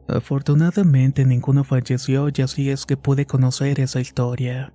Afortunadamente 0.07 1.25
ninguno 1.25 1.63
falleció 1.63 2.29
y 2.33 2.41
así 2.41 2.71
es 2.71 2.87
que 2.87 2.97
pude 2.97 3.27
conocer 3.27 3.79
esa 3.79 3.99
historia. 3.99 4.73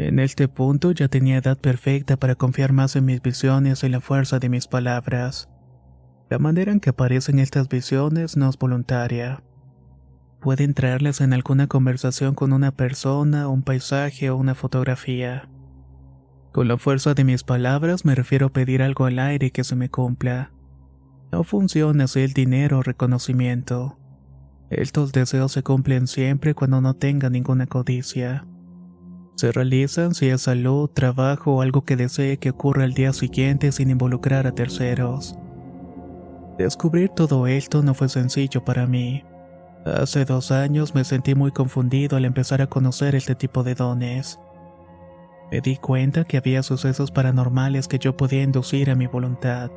En 0.00 0.18
este 0.18 0.48
punto 0.48 0.92
ya 0.92 1.08
tenía 1.08 1.36
edad 1.36 1.58
perfecta 1.58 2.16
para 2.16 2.34
confiar 2.34 2.72
más 2.72 2.96
en 2.96 3.04
mis 3.04 3.20
visiones 3.20 3.84
y 3.84 3.90
la 3.90 4.00
fuerza 4.00 4.38
de 4.38 4.48
mis 4.48 4.66
palabras. 4.66 5.50
La 6.30 6.38
manera 6.38 6.72
en 6.72 6.80
que 6.80 6.88
aparecen 6.88 7.38
estas 7.38 7.68
visiones 7.68 8.34
no 8.34 8.48
es 8.48 8.56
voluntaria. 8.56 9.42
Pueden 10.40 10.72
traerlas 10.72 11.20
en 11.20 11.34
alguna 11.34 11.66
conversación 11.66 12.34
con 12.34 12.54
una 12.54 12.70
persona, 12.70 13.46
un 13.48 13.60
paisaje 13.62 14.30
o 14.30 14.38
una 14.38 14.54
fotografía. 14.54 15.50
Con 16.50 16.66
la 16.66 16.78
fuerza 16.78 17.12
de 17.12 17.24
mis 17.24 17.44
palabras 17.44 18.06
me 18.06 18.14
refiero 18.14 18.46
a 18.46 18.52
pedir 18.54 18.80
algo 18.80 19.04
al 19.04 19.18
aire 19.18 19.50
que 19.50 19.64
se 19.64 19.76
me 19.76 19.90
cumpla. 19.90 20.50
No 21.30 21.44
funciona 21.44 22.04
así 22.04 22.20
el 22.20 22.32
dinero 22.32 22.78
o 22.78 22.82
reconocimiento. 22.82 23.98
Estos 24.70 25.12
deseos 25.12 25.52
se 25.52 25.62
cumplen 25.62 26.06
siempre 26.06 26.54
cuando 26.54 26.80
no 26.80 26.94
tenga 26.94 27.28
ninguna 27.28 27.66
codicia. 27.66 28.46
Se 29.40 29.52
realizan 29.52 30.14
si 30.14 30.28
es 30.28 30.42
salud, 30.42 30.90
trabajo 30.90 31.54
o 31.54 31.62
algo 31.62 31.86
que 31.86 31.96
desee 31.96 32.36
que 32.36 32.50
ocurra 32.50 32.84
al 32.84 32.92
día 32.92 33.14
siguiente 33.14 33.72
sin 33.72 33.88
involucrar 33.88 34.46
a 34.46 34.52
terceros. 34.52 35.34
Descubrir 36.58 37.08
todo 37.08 37.46
esto 37.46 37.82
no 37.82 37.94
fue 37.94 38.10
sencillo 38.10 38.62
para 38.66 38.86
mí. 38.86 39.24
Hace 39.86 40.26
dos 40.26 40.50
años 40.50 40.94
me 40.94 41.04
sentí 41.04 41.34
muy 41.34 41.52
confundido 41.52 42.18
al 42.18 42.26
empezar 42.26 42.60
a 42.60 42.66
conocer 42.66 43.14
este 43.14 43.34
tipo 43.34 43.62
de 43.62 43.74
dones. 43.74 44.38
Me 45.50 45.62
di 45.62 45.78
cuenta 45.78 46.24
que 46.24 46.36
había 46.36 46.62
sucesos 46.62 47.10
paranormales 47.10 47.88
que 47.88 47.98
yo 47.98 48.18
podía 48.18 48.42
inducir 48.42 48.90
a 48.90 48.94
mi 48.94 49.06
voluntad. 49.06 49.70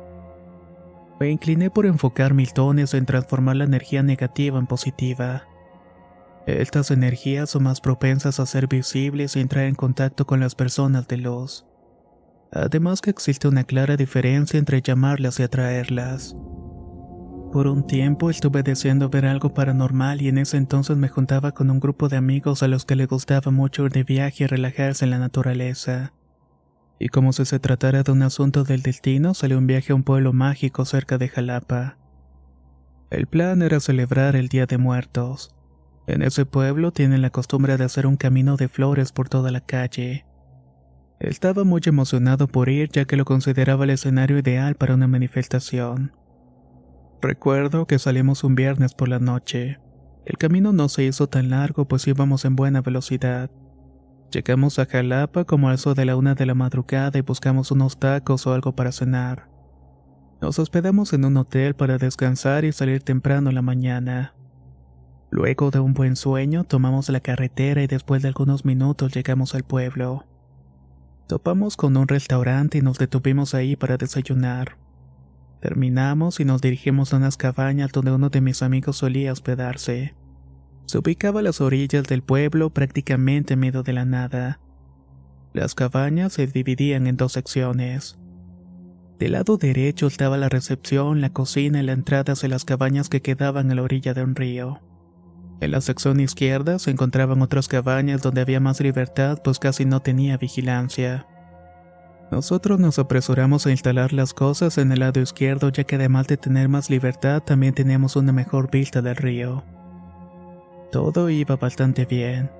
Me 1.18 1.30
incliné 1.30 1.70
por 1.70 1.86
enfocar 1.86 2.34
mis 2.34 2.52
dones 2.52 2.92
en 2.92 3.06
transformar 3.06 3.56
la 3.56 3.64
energía 3.64 4.02
negativa 4.02 4.58
en 4.58 4.66
positiva. 4.66 5.44
Estas 6.46 6.90
energías 6.90 7.50
son 7.50 7.62
más 7.62 7.80
propensas 7.80 8.38
a 8.38 8.46
ser 8.46 8.66
visibles 8.66 9.36
y 9.36 9.40
entrar 9.40 9.64
en 9.64 9.74
contacto 9.74 10.26
con 10.26 10.40
las 10.40 10.54
personas 10.54 11.08
de 11.08 11.16
luz. 11.16 11.64
Además 12.52 13.00
que 13.00 13.10
existe 13.10 13.48
una 13.48 13.64
clara 13.64 13.96
diferencia 13.96 14.58
entre 14.58 14.82
llamarlas 14.82 15.40
y 15.40 15.42
atraerlas. 15.42 16.36
Por 17.50 17.66
un 17.66 17.86
tiempo 17.86 18.30
estuve 18.30 18.62
deseando 18.62 19.08
ver 19.08 19.26
algo 19.26 19.54
paranormal 19.54 20.20
y 20.20 20.28
en 20.28 20.38
ese 20.38 20.56
entonces 20.56 20.96
me 20.96 21.08
juntaba 21.08 21.52
con 21.52 21.70
un 21.70 21.80
grupo 21.80 22.08
de 22.08 22.16
amigos 22.16 22.62
a 22.62 22.68
los 22.68 22.84
que 22.84 22.96
les 22.96 23.08
gustaba 23.08 23.50
mucho 23.50 23.86
ir 23.86 23.92
de 23.92 24.02
viaje 24.02 24.44
y 24.44 24.46
relajarse 24.46 25.04
en 25.04 25.12
la 25.12 25.18
naturaleza. 25.18 26.12
Y 26.98 27.08
como 27.08 27.32
si 27.32 27.44
se 27.44 27.58
tratara 27.58 28.02
de 28.02 28.12
un 28.12 28.22
asunto 28.22 28.64
del 28.64 28.82
destino, 28.82 29.34
salió 29.34 29.56
un 29.58 29.66
viaje 29.66 29.92
a 29.92 29.96
un 29.96 30.02
pueblo 30.02 30.32
mágico 30.32 30.84
cerca 30.84 31.16
de 31.16 31.28
Jalapa. 31.28 31.96
El 33.10 33.28
plan 33.28 33.62
era 33.62 33.80
celebrar 33.80 34.36
el 34.36 34.48
Día 34.48 34.66
de 34.66 34.78
Muertos. 34.78 35.53
En 36.06 36.22
ese 36.22 36.44
pueblo 36.44 36.92
tienen 36.92 37.22
la 37.22 37.30
costumbre 37.30 37.76
de 37.76 37.84
hacer 37.84 38.06
un 38.06 38.16
camino 38.16 38.56
de 38.56 38.68
flores 38.68 39.12
por 39.12 39.28
toda 39.28 39.50
la 39.50 39.60
calle. 39.60 40.26
Estaba 41.18 41.64
muy 41.64 41.80
emocionado 41.86 42.48
por 42.48 42.68
ir 42.68 42.90
ya 42.92 43.06
que 43.06 43.16
lo 43.16 43.24
consideraba 43.24 43.84
el 43.84 43.90
escenario 43.90 44.38
ideal 44.38 44.74
para 44.74 44.94
una 44.94 45.08
manifestación. 45.08 46.12
Recuerdo 47.22 47.86
que 47.86 47.98
salimos 47.98 48.44
un 48.44 48.54
viernes 48.54 48.94
por 48.94 49.08
la 49.08 49.18
noche. 49.18 49.78
El 50.26 50.36
camino 50.36 50.72
no 50.72 50.90
se 50.90 51.04
hizo 51.04 51.26
tan 51.26 51.48
largo 51.48 51.86
pues 51.86 52.06
íbamos 52.06 52.44
en 52.44 52.56
buena 52.56 52.82
velocidad. 52.82 53.50
Llegamos 54.30 54.78
a 54.78 54.86
Jalapa 54.86 55.44
como 55.44 55.70
a 55.70 55.74
eso 55.74 55.94
de 55.94 56.04
la 56.04 56.16
una 56.16 56.34
de 56.34 56.44
la 56.44 56.54
madrugada 56.54 57.18
y 57.18 57.22
buscamos 57.22 57.70
unos 57.70 57.98
tacos 57.98 58.46
o 58.46 58.52
algo 58.52 58.74
para 58.74 58.92
cenar. 58.92 59.48
Nos 60.42 60.58
hospedamos 60.58 61.14
en 61.14 61.24
un 61.24 61.36
hotel 61.38 61.74
para 61.74 61.96
descansar 61.96 62.66
y 62.66 62.72
salir 62.72 63.02
temprano 63.02 63.50
la 63.52 63.62
mañana. 63.62 64.33
Luego 65.34 65.72
de 65.72 65.80
un 65.80 65.94
buen 65.94 66.14
sueño, 66.14 66.62
tomamos 66.62 67.08
la 67.08 67.18
carretera 67.18 67.82
y 67.82 67.88
después 67.88 68.22
de 68.22 68.28
algunos 68.28 68.64
minutos 68.64 69.12
llegamos 69.12 69.56
al 69.56 69.64
pueblo. 69.64 70.24
Topamos 71.26 71.76
con 71.76 71.96
un 71.96 72.06
restaurante 72.06 72.78
y 72.78 72.82
nos 72.82 72.98
detuvimos 72.98 73.52
ahí 73.52 73.74
para 73.74 73.96
desayunar. 73.96 74.76
Terminamos 75.60 76.38
y 76.38 76.44
nos 76.44 76.60
dirigimos 76.60 77.12
a 77.12 77.16
unas 77.16 77.36
cabañas 77.36 77.90
donde 77.90 78.12
uno 78.12 78.30
de 78.30 78.40
mis 78.40 78.62
amigos 78.62 78.98
solía 78.98 79.32
hospedarse. 79.32 80.14
Se 80.86 80.98
ubicaba 80.98 81.40
a 81.40 81.42
las 81.42 81.60
orillas 81.60 82.04
del 82.04 82.22
pueblo 82.22 82.70
prácticamente 82.70 83.54
en 83.54 83.58
medio 83.58 83.82
de 83.82 83.92
la 83.92 84.04
nada. 84.04 84.60
Las 85.52 85.74
cabañas 85.74 86.34
se 86.34 86.46
dividían 86.46 87.08
en 87.08 87.16
dos 87.16 87.32
secciones. 87.32 88.20
Del 89.18 89.32
lado 89.32 89.56
derecho 89.56 90.06
estaba 90.06 90.36
la 90.38 90.48
recepción, 90.48 91.20
la 91.20 91.30
cocina 91.30 91.80
y 91.80 91.86
la 91.86 91.92
entrada 91.92 92.34
hacia 92.34 92.48
las 92.48 92.64
cabañas 92.64 93.08
que 93.08 93.20
quedaban 93.20 93.68
a 93.72 93.74
la 93.74 93.82
orilla 93.82 94.14
de 94.14 94.22
un 94.22 94.36
río. 94.36 94.80
En 95.60 95.70
la 95.70 95.80
sección 95.80 96.20
izquierda 96.20 96.78
se 96.78 96.90
encontraban 96.90 97.40
otras 97.42 97.68
cabañas 97.68 98.22
donde 98.22 98.40
había 98.40 98.60
más 98.60 98.80
libertad 98.80 99.40
pues 99.42 99.58
casi 99.58 99.84
no 99.84 100.00
tenía 100.00 100.36
vigilancia. 100.36 101.26
Nosotros 102.30 102.80
nos 102.80 102.98
apresuramos 102.98 103.66
a 103.66 103.70
instalar 103.70 104.12
las 104.12 104.34
cosas 104.34 104.78
en 104.78 104.90
el 104.92 105.00
lado 105.00 105.20
izquierdo 105.20 105.68
ya 105.68 105.84
que 105.84 105.96
además 105.96 106.26
de 106.26 106.36
tener 106.36 106.68
más 106.68 106.90
libertad 106.90 107.42
también 107.42 107.74
teníamos 107.74 108.16
una 108.16 108.32
mejor 108.32 108.70
vista 108.70 109.02
del 109.02 109.16
río. 109.16 109.64
Todo 110.90 111.30
iba 111.30 111.56
bastante 111.56 112.04
bien. 112.04 112.50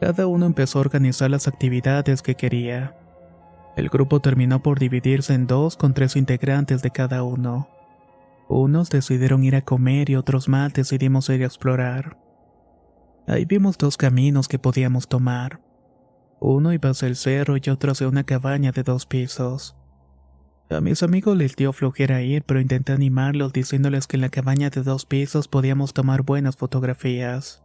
Cada 0.00 0.26
uno 0.26 0.46
empezó 0.46 0.78
a 0.78 0.82
organizar 0.82 1.30
las 1.30 1.46
actividades 1.46 2.22
que 2.22 2.34
quería. 2.34 2.96
El 3.76 3.88
grupo 3.88 4.20
terminó 4.20 4.62
por 4.62 4.78
dividirse 4.78 5.34
en 5.34 5.46
dos 5.46 5.76
con 5.76 5.94
tres 5.94 6.16
integrantes 6.16 6.82
de 6.82 6.90
cada 6.90 7.22
uno. 7.22 7.68
Unos 8.48 8.90
decidieron 8.90 9.44
ir 9.44 9.56
a 9.56 9.62
comer 9.62 10.10
y 10.10 10.16
otros 10.16 10.48
más 10.48 10.74
decidimos 10.74 11.28
ir 11.28 11.42
a 11.42 11.46
explorar. 11.46 12.18
Ahí 13.26 13.44
vimos 13.44 13.78
dos 13.78 13.96
caminos 13.96 14.48
que 14.48 14.58
podíamos 14.58 15.08
tomar. 15.08 15.60
Uno 16.40 16.72
iba 16.72 16.90
hacia 16.90 17.08
el 17.08 17.16
cerro 17.16 17.56
y 17.56 17.70
otro 17.70 17.92
hacia 17.92 18.08
una 18.08 18.24
cabaña 18.24 18.72
de 18.72 18.82
dos 18.82 19.06
pisos. 19.06 19.76
A 20.70 20.80
mis 20.80 21.02
amigos 21.02 21.36
les 21.36 21.54
dio 21.54 21.72
flojera 21.72 22.22
ir, 22.22 22.42
pero 22.44 22.60
intenté 22.60 22.92
animarlos 22.92 23.52
diciéndoles 23.52 24.06
que 24.06 24.16
en 24.16 24.22
la 24.22 24.28
cabaña 24.28 24.70
de 24.70 24.82
dos 24.82 25.06
pisos 25.06 25.46
podíamos 25.46 25.92
tomar 25.92 26.22
buenas 26.22 26.56
fotografías. 26.56 27.62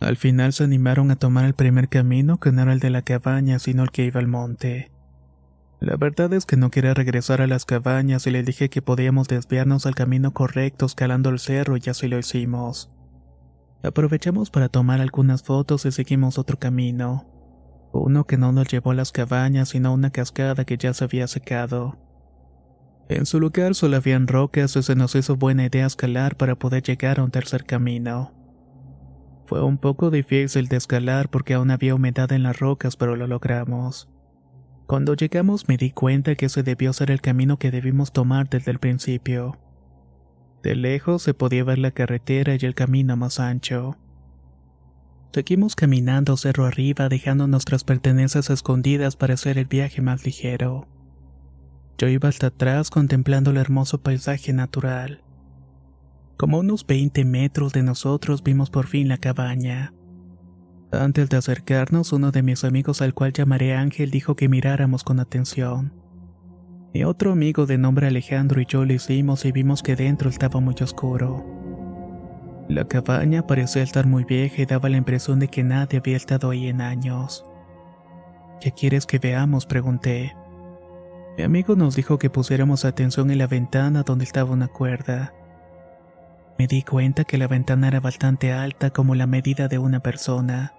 Al 0.00 0.16
final 0.16 0.52
se 0.52 0.64
animaron 0.64 1.10
a 1.10 1.16
tomar 1.16 1.44
el 1.44 1.54
primer 1.54 1.88
camino 1.88 2.38
que 2.38 2.52
no 2.52 2.62
era 2.62 2.72
el 2.72 2.80
de 2.80 2.90
la 2.90 3.02
cabaña, 3.02 3.58
sino 3.58 3.82
el 3.82 3.90
que 3.90 4.06
iba 4.06 4.20
al 4.20 4.28
monte. 4.28 4.90
La 5.80 5.96
verdad 5.96 6.32
es 6.32 6.46
que 6.46 6.56
no 6.56 6.70
quería 6.70 6.94
regresar 6.94 7.40
a 7.40 7.46
las 7.46 7.64
cabañas 7.64 8.26
y 8.26 8.30
le 8.30 8.42
dije 8.42 8.68
que 8.68 8.82
podíamos 8.82 9.28
desviarnos 9.28 9.86
al 9.86 9.94
camino 9.94 10.32
correcto 10.32 10.86
escalando 10.86 11.30
el 11.30 11.38
cerro 11.38 11.76
y 11.76 11.88
así 11.88 12.08
lo 12.08 12.18
hicimos. 12.18 12.90
Aprovechamos 13.82 14.50
para 14.50 14.68
tomar 14.68 15.00
algunas 15.00 15.42
fotos 15.42 15.86
y 15.86 15.92
seguimos 15.92 16.38
otro 16.38 16.58
camino. 16.58 17.26
Uno 17.92 18.26
que 18.26 18.36
no 18.36 18.52
nos 18.52 18.68
llevó 18.68 18.90
a 18.90 18.94
las 18.94 19.12
cabañas 19.12 19.70
sino 19.70 19.90
a 19.90 19.92
una 19.92 20.10
cascada 20.10 20.64
que 20.64 20.76
ya 20.76 20.92
se 20.94 21.04
había 21.04 21.26
secado. 21.26 21.96
En 23.08 23.24
su 23.24 23.40
lugar 23.40 23.74
solo 23.74 23.96
habían 23.96 24.26
rocas 24.26 24.76
y 24.76 24.82
se 24.82 24.94
nos 24.94 25.14
hizo 25.14 25.36
buena 25.36 25.64
idea 25.64 25.86
escalar 25.86 26.36
para 26.36 26.56
poder 26.56 26.82
llegar 26.82 27.18
a 27.20 27.24
un 27.24 27.30
tercer 27.30 27.64
camino. 27.64 28.34
Fue 29.46 29.62
un 29.62 29.78
poco 29.78 30.10
difícil 30.10 30.68
de 30.68 30.76
escalar 30.76 31.30
porque 31.30 31.54
aún 31.54 31.70
había 31.70 31.94
humedad 31.94 32.30
en 32.32 32.42
las 32.42 32.58
rocas, 32.58 32.96
pero 32.96 33.16
lo 33.16 33.26
logramos. 33.26 34.10
Cuando 34.86 35.14
llegamos 35.14 35.68
me 35.68 35.78
di 35.78 35.90
cuenta 35.90 36.34
que 36.34 36.46
ese 36.46 36.62
debió 36.62 36.92
ser 36.92 37.10
el 37.10 37.22
camino 37.22 37.58
que 37.58 37.70
debimos 37.70 38.12
tomar 38.12 38.50
desde 38.50 38.72
el 38.72 38.78
principio. 38.78 39.56
De 40.62 40.74
lejos 40.74 41.22
se 41.22 41.34
podía 41.34 41.64
ver 41.64 41.78
la 41.78 41.92
carretera 41.92 42.56
y 42.58 42.64
el 42.64 42.74
camino 42.74 43.16
más 43.16 43.38
ancho. 43.38 43.96
Seguimos 45.32 45.76
caminando 45.76 46.36
cerro 46.36 46.64
arriba 46.64 47.08
dejando 47.08 47.46
nuestras 47.46 47.84
pertenencias 47.84 48.50
escondidas 48.50 49.16
para 49.16 49.34
hacer 49.34 49.58
el 49.58 49.66
viaje 49.66 50.02
más 50.02 50.24
ligero. 50.24 50.88
Yo 51.98 52.08
iba 52.08 52.28
hasta 52.28 52.48
atrás 52.48 52.90
contemplando 52.90 53.50
el 53.50 53.56
hermoso 53.56 54.00
paisaje 54.00 54.52
natural. 54.52 55.22
Como 56.36 56.58
unos 56.58 56.86
20 56.86 57.24
metros 57.24 57.72
de 57.72 57.82
nosotros 57.82 58.42
vimos 58.42 58.70
por 58.70 58.86
fin 58.86 59.08
la 59.08 59.18
cabaña. 59.18 59.92
Antes 60.90 61.28
de 61.28 61.36
acercarnos, 61.36 62.12
uno 62.12 62.30
de 62.30 62.42
mis 62.42 62.64
amigos 62.64 63.02
al 63.02 63.12
cual 63.12 63.32
llamaré 63.32 63.74
Ángel 63.74 64.10
dijo 64.10 64.36
que 64.36 64.48
miráramos 64.48 65.04
con 65.04 65.20
atención. 65.20 65.92
Mi 66.94 67.04
otro 67.04 67.32
amigo 67.32 67.66
de 67.66 67.76
nombre 67.76 68.06
Alejandro 68.06 68.60
y 68.62 68.66
yo 68.66 68.84
lo 68.84 68.94
hicimos 68.94 69.44
y 69.44 69.52
vimos 69.52 69.82
que 69.82 69.94
dentro 69.94 70.30
estaba 70.30 70.60
muy 70.60 70.74
oscuro. 70.80 71.44
La 72.68 72.86
cabaña 72.86 73.46
parecía 73.46 73.82
estar 73.82 74.06
muy 74.06 74.24
vieja 74.24 74.62
y 74.62 74.66
daba 74.66 74.88
la 74.88 74.96
impresión 74.96 75.38
de 75.38 75.48
que 75.48 75.62
nadie 75.62 75.98
había 75.98 76.16
estado 76.16 76.50
ahí 76.50 76.68
en 76.68 76.80
años. 76.80 77.44
¿Qué 78.60 78.72
quieres 78.72 79.06
que 79.06 79.18
veamos? 79.18 79.66
pregunté. 79.66 80.34
Mi 81.36 81.44
amigo 81.44 81.76
nos 81.76 81.94
dijo 81.94 82.18
que 82.18 82.30
pusiéramos 82.30 82.84
atención 82.84 83.30
en 83.30 83.38
la 83.38 83.46
ventana 83.46 84.02
donde 84.02 84.24
estaba 84.24 84.50
una 84.50 84.68
cuerda. 84.68 85.34
Me 86.58 86.66
di 86.66 86.82
cuenta 86.82 87.24
que 87.24 87.38
la 87.38 87.46
ventana 87.48 87.88
era 87.88 88.00
bastante 88.00 88.52
alta 88.52 88.90
como 88.90 89.14
la 89.14 89.26
medida 89.26 89.68
de 89.68 89.78
una 89.78 90.00
persona. 90.00 90.74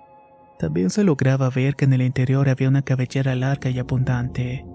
También 0.58 0.90
se 0.90 1.04
lograba 1.04 1.50
ver 1.50 1.76
que 1.76 1.86
en 1.86 1.94
el 1.94 2.02
interior 2.02 2.50
había 2.50 2.68
una 2.68 2.82
cabellera 2.82 3.34
larga 3.36 3.70
y 3.70 3.80
abundante. 3.80 4.66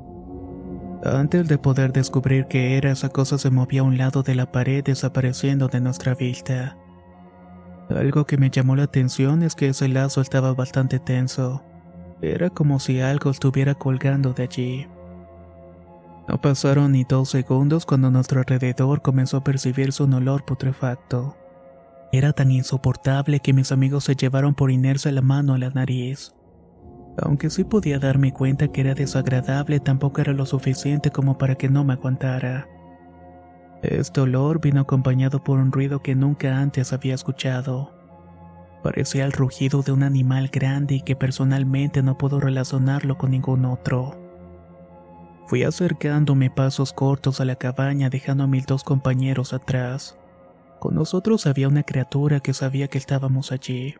Antes 1.05 1.47
de 1.49 1.59
poder 1.59 1.93
descubrir 1.93 2.47
qué 2.47 2.79
era, 2.79 2.91
esa 2.91 3.11
cosa 3.11 3.37
se 3.37 3.51
movía 3.51 3.83
a 3.83 3.85
un 3.85 3.99
lado 3.99 4.23
de 4.23 4.35
la 4.35 4.51
pared 4.51 4.83
desapareciendo 4.83 5.69
de 5.69 5.79
nuestra 5.79 6.15
vista. 6.15 6.79
Algo 7.91 8.25
que 8.25 8.39
me 8.39 8.49
llamó 8.49 8.75
la 8.75 8.85
atención 8.85 9.43
es 9.43 9.55
que 9.55 9.69
ese 9.69 9.89
lazo 9.89 10.23
estaba 10.23 10.55
bastante 10.55 10.99
tenso. 10.99 11.63
Era 12.23 12.49
como 12.49 12.81
si 12.81 13.03
algo 13.03 13.31
estuviera 13.31 13.75
colgando 13.75 14.33
de 14.33 14.45
allí. 14.45 14.87
No 16.27 16.41
pasaron 16.41 16.93
ni 16.93 17.05
dos 17.05 17.29
segundos 17.29 17.85
cuando 17.85 18.09
a 18.09 18.11
nuestro 18.11 18.41
alrededor 18.41 19.03
comenzó 19.03 19.37
a 19.37 19.45
percibirse 19.45 20.03
un 20.03 20.15
olor 20.15 20.47
putrefacto. 20.47 21.37
Era 22.13 22.33
tan 22.33 22.51
insoportable 22.51 23.41
que 23.41 23.53
mis 23.53 23.73
amigos 23.73 24.05
se 24.05 24.17
llevaron 24.17 24.55
por 24.55 24.71
inercia 24.71 25.13
la 25.13 25.21
mano 25.21 25.53
a 25.53 25.59
la 25.59 25.69
nariz. 25.69 26.35
Aunque 27.17 27.51
sí 27.51 27.65
podía 27.65 27.99
darme 27.99 28.33
cuenta 28.33 28.69
que 28.69 28.81
era 28.81 28.95
desagradable, 28.95 29.81
tampoco 29.81 30.21
era 30.21 30.33
lo 30.33 30.47
suficiente 30.47 31.11
como 31.11 31.39
para 31.39 31.55
que 31.55 31.69
no 31.69 31.85
me 31.85 31.93
aguantara. 31.93 32.69
Este 33.83 34.21
olor 34.21 34.61
vino 34.61 34.81
acompañado 34.81 35.45
por 35.45 35.59
un 35.59 35.71
ruido 35.71 36.03
que 36.03 36.15
nunca 36.15 36.59
antes 36.59 36.93
había 36.93 37.15
escuchado. 37.15 37.93
Parecía 38.83 39.25
el 39.25 39.33
rugido 39.33 39.83
de 39.83 39.93
un 39.93 40.03
animal 40.03 40.49
grande 40.49 40.97
y 40.97 41.01
que 41.03 41.17
personalmente 41.17 42.03
no 42.03 42.19
puedo 42.19 42.41
relacionarlo 42.41 43.17
con 43.17 43.31
ningún 43.31 43.65
otro. 43.65 44.19
Fui 45.47 45.63
acercándome 45.63 46.51
pasos 46.51 46.93
cortos 46.93 47.41
a 47.41 47.45
la 47.45 47.57
cabaña 47.57 48.09
dejando 48.09 48.45
a 48.45 48.47
mis 48.47 48.67
dos 48.67 48.83
compañeros 48.83 49.53
atrás. 49.53 50.17
Con 50.81 50.95
nosotros 50.95 51.47
había 51.47 51.69
una 51.69 51.83
criatura 51.83 52.41
que 52.41 52.55
sabía 52.55 52.89
que 52.89 52.99
estábamos 52.99 53.53
allí. 53.53 53.95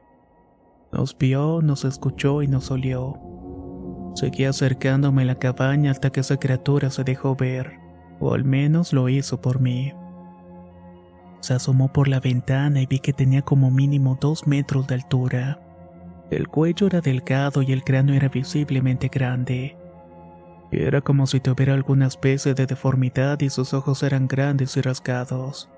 Nos 0.95 1.19
vio, 1.19 1.61
nos 1.61 1.85
escuchó 1.85 2.41
y 2.43 2.47
nos 2.47 2.71
olió. 2.71 3.19
Seguí 4.15 4.45
acercándome 4.45 5.23
a 5.23 5.25
la 5.25 5.35
cabaña 5.35 5.91
hasta 5.91 6.11
que 6.11 6.21
esa 6.21 6.37
criatura 6.37 6.89
se 6.91 7.03
dejó 7.03 7.35
ver 7.35 7.81
o 8.21 8.33
al 8.33 8.45
menos 8.45 8.93
lo 8.93 9.09
hizo 9.09 9.41
por 9.41 9.61
mí. 9.61 9.93
Se 11.41 11.53
asomó 11.53 11.93
por 11.93 12.07
la 12.07 12.21
ventana 12.21 12.81
y 12.81 12.87
vi 12.87 13.01
que 13.01 13.13
tenía 13.13 13.43
como 13.43 13.73
mínimo 13.73 14.17
dos 14.21 14.47
metros 14.47 14.87
de 14.87 14.95
altura. 14.95 15.61
El 16.31 16.47
cuello 16.47 16.87
era 16.87 17.01
delgado 17.01 17.63
y 17.63 17.73
el 17.73 17.83
cráneo 17.83 18.15
era 18.15 18.29
visiblemente 18.29 19.09
grande. 19.09 19.77
Era 20.71 21.01
como 21.01 21.27
si 21.27 21.41
tuviera 21.41 21.75
alguna 21.75 22.07
especie 22.07 22.55
de 22.55 22.67
deformidad 22.67 23.41
y 23.41 23.51
sus 23.51 23.75
ojos 23.75 24.05
eran 24.05 24.29
grandes 24.29 24.77
y 24.77 24.81
rasgados. 24.81 25.69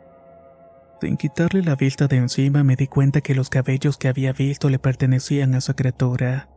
Sin 1.00 1.18
quitarle 1.18 1.62
la 1.62 1.76
vista 1.76 2.09
de 2.09 2.16
encima 2.16 2.64
me 2.64 2.74
di 2.74 2.87
cuenta 2.87 3.20
que 3.20 3.35
los 3.35 3.50
cabellos 3.50 3.98
que 3.98 4.09
había 4.09 4.32
visto 4.32 4.70
le 4.70 4.78
pertenecían 4.78 5.54
a 5.54 5.59
esa 5.59 5.74
criatura. 5.74 6.48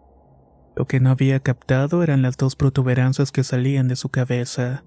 Lo 0.77 0.85
que 0.85 1.01
no 1.01 1.09
había 1.09 1.41
captado 1.41 2.03
eran 2.03 2.21
las 2.21 2.37
dos 2.37 2.55
protuberancias 2.55 3.33
que 3.33 3.43
salían 3.43 3.89
de 3.89 3.97
su 3.97 4.07
cabeza. 4.09 4.85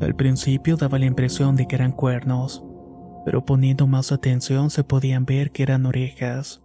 Al 0.00 0.14
principio 0.14 0.76
daba 0.76 1.00
la 1.00 1.06
impresión 1.06 1.56
de 1.56 1.66
que 1.66 1.74
eran 1.74 1.90
cuernos, 1.90 2.64
pero 3.24 3.44
poniendo 3.44 3.88
más 3.88 4.12
atención 4.12 4.70
se 4.70 4.84
podían 4.84 5.24
ver 5.24 5.50
que 5.50 5.64
eran 5.64 5.84
orejas. 5.84 6.62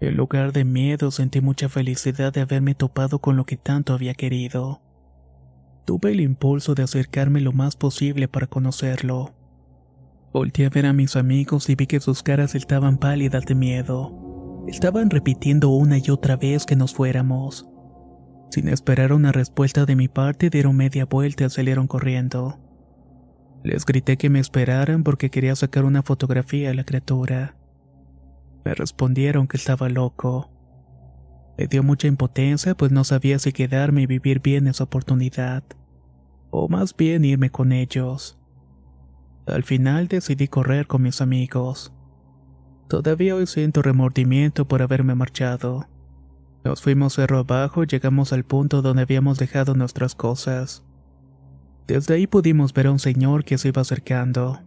En 0.00 0.16
lugar 0.16 0.52
de 0.52 0.64
miedo 0.64 1.12
sentí 1.12 1.40
mucha 1.40 1.68
felicidad 1.68 2.32
de 2.32 2.40
haberme 2.40 2.74
topado 2.74 3.20
con 3.20 3.36
lo 3.36 3.44
que 3.44 3.56
tanto 3.56 3.92
había 3.92 4.14
querido. 4.14 4.82
Tuve 5.84 6.10
el 6.10 6.20
impulso 6.20 6.74
de 6.74 6.82
acercarme 6.82 7.40
lo 7.40 7.52
más 7.52 7.76
posible 7.76 8.26
para 8.26 8.48
conocerlo. 8.48 9.37
Volté 10.38 10.66
a 10.66 10.68
ver 10.68 10.86
a 10.86 10.92
mis 10.92 11.16
amigos 11.16 11.68
y 11.68 11.74
vi 11.74 11.88
que 11.88 11.98
sus 11.98 12.22
caras 12.22 12.54
estaban 12.54 12.98
pálidas 12.98 13.44
de 13.44 13.56
miedo. 13.56 14.64
Estaban 14.68 15.10
repitiendo 15.10 15.70
una 15.70 15.98
y 15.98 16.10
otra 16.10 16.36
vez 16.36 16.64
que 16.64 16.76
nos 16.76 16.94
fuéramos. 16.94 17.68
Sin 18.52 18.68
esperar 18.68 19.12
una 19.12 19.32
respuesta 19.32 19.84
de 19.84 19.96
mi 19.96 20.06
parte, 20.06 20.48
dieron 20.48 20.76
media 20.76 21.06
vuelta 21.06 21.46
y 21.46 21.50
salieron 21.50 21.88
corriendo. 21.88 22.56
Les 23.64 23.84
grité 23.84 24.16
que 24.16 24.30
me 24.30 24.38
esperaran 24.38 25.02
porque 25.02 25.28
quería 25.28 25.56
sacar 25.56 25.84
una 25.84 26.04
fotografía 26.04 26.70
a 26.70 26.74
la 26.74 26.84
criatura. 26.84 27.56
Me 28.64 28.74
respondieron 28.74 29.48
que 29.48 29.56
estaba 29.56 29.88
loco. 29.88 30.52
Me 31.58 31.66
dio 31.66 31.82
mucha 31.82 32.06
impotencia 32.06 32.76
pues 32.76 32.92
no 32.92 33.02
sabía 33.02 33.40
si 33.40 33.50
quedarme 33.50 34.02
y 34.02 34.06
vivir 34.06 34.40
bien 34.40 34.68
esa 34.68 34.84
oportunidad, 34.84 35.64
o 36.50 36.68
más 36.68 36.96
bien 36.96 37.24
irme 37.24 37.50
con 37.50 37.72
ellos. 37.72 38.37
Al 39.48 39.62
final 39.62 40.08
decidí 40.08 40.46
correr 40.46 40.86
con 40.86 41.02
mis 41.02 41.22
amigos. 41.22 41.92
Todavía 42.86 43.34
hoy 43.34 43.46
siento 43.46 43.80
remordimiento 43.80 44.68
por 44.68 44.82
haberme 44.82 45.14
marchado. 45.14 45.86
Nos 46.64 46.82
fuimos 46.82 47.14
cerro 47.14 47.38
abajo 47.38 47.82
y 47.82 47.86
llegamos 47.86 48.34
al 48.34 48.44
punto 48.44 48.82
donde 48.82 49.02
habíamos 49.02 49.38
dejado 49.38 49.74
nuestras 49.74 50.14
cosas. 50.14 50.84
Desde 51.86 52.14
ahí 52.14 52.26
pudimos 52.26 52.74
ver 52.74 52.88
a 52.88 52.90
un 52.90 52.98
señor 52.98 53.44
que 53.44 53.56
se 53.56 53.68
iba 53.68 53.80
acercando. 53.80 54.60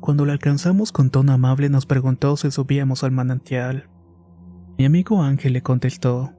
Cuando 0.00 0.24
lo 0.24 0.32
alcanzamos 0.32 0.90
con 0.90 1.10
tono 1.10 1.32
amable 1.32 1.68
nos 1.68 1.84
preguntó 1.84 2.38
si 2.38 2.50
subíamos 2.50 3.04
al 3.04 3.10
manantial. 3.10 3.90
Mi 4.78 4.86
amigo 4.86 5.22
Ángel 5.22 5.52
le 5.52 5.62
contestó, 5.62 6.32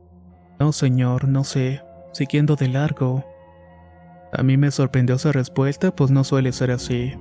No 0.59 0.71
señor, 0.71 1.27
no 1.27 1.43
sé, 1.43 1.83
siguiendo 2.13 2.55
de 2.55 2.69
largo. 2.69 3.23
A 4.33 4.43
mí 4.43 4.57
me 4.57 4.71
sorprendió 4.71 5.15
esa 5.15 5.31
respuesta, 5.31 5.93
pues 5.93 6.09
no 6.11 6.23
suele 6.23 6.51
ser 6.51 6.71
así. 6.71 7.13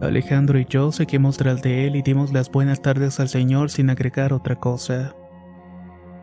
Alejandro 0.00 0.58
y 0.58 0.66
yo 0.68 0.90
seguimos 0.90 1.36
tras 1.36 1.62
de 1.62 1.86
él 1.86 1.94
y 1.94 2.02
dimos 2.02 2.32
las 2.32 2.50
buenas 2.50 2.82
tardes 2.82 3.20
al 3.20 3.28
señor 3.28 3.70
sin 3.70 3.88
agregar 3.88 4.32
otra 4.32 4.56
cosa. 4.56 5.14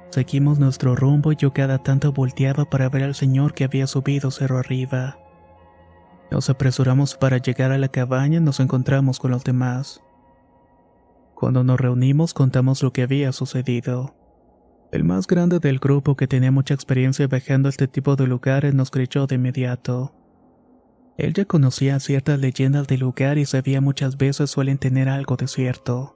Seguimos 0.10 0.60
nuestro 0.60 0.98
rumbo 0.98 1.32
y 1.32 1.38
yo 1.38 1.54
cada 1.54 1.78
tanto 1.78 2.12
volteaba 2.12 2.66
para 2.66 2.90
ver 2.90 3.04
al 3.04 3.16
señor 3.16 3.54
que 3.54 3.64
había 3.64 3.88
subido 3.88 4.32
cerro 4.32 4.58
arriba. 4.58 5.18
Nos 6.30 6.50
apresuramos 6.50 7.16
para 7.16 7.38
llegar 7.38 7.72
a 7.72 7.78
la 7.78 7.88
cabaña 7.88 8.40
y 8.40 8.42
nos 8.42 8.60
encontramos 8.60 9.18
con 9.18 9.32
los 9.32 9.46
demás. 9.46 10.02
Cuando 11.34 11.64
nos 11.64 11.80
reunimos 11.80 12.34
contamos 12.34 12.84
lo 12.84 12.92
que 12.92 13.04
había 13.04 13.32
sucedido. 13.32 14.14
El 14.92 15.04
más 15.04 15.28
grande 15.28 15.60
del 15.60 15.78
grupo 15.78 16.16
que 16.16 16.28
tenía 16.28 16.52
mucha 16.52 16.74
experiencia 16.74 17.28
viajando 17.28 17.68
a 17.68 17.70
este 17.70 17.88
tipo 17.88 18.16
de 18.16 18.26
lugares 18.26 18.74
nos 18.74 18.90
creyó 18.90 19.28
de 19.28 19.36
inmediato. 19.36 20.14
Él 21.18 21.34
ya 21.34 21.46
conocía 21.46 22.00
ciertas 22.00 22.40
leyendas 22.40 22.88
del 22.88 23.02
lugar 23.02 23.38
y 23.38 23.46
sabía 23.46 23.82
muchas 23.82 24.18
veces 24.18 24.50
suelen 24.50 24.80
tener 24.80 25.08
algo 25.08 25.36
de 25.36 25.48
cierto. 25.48 26.16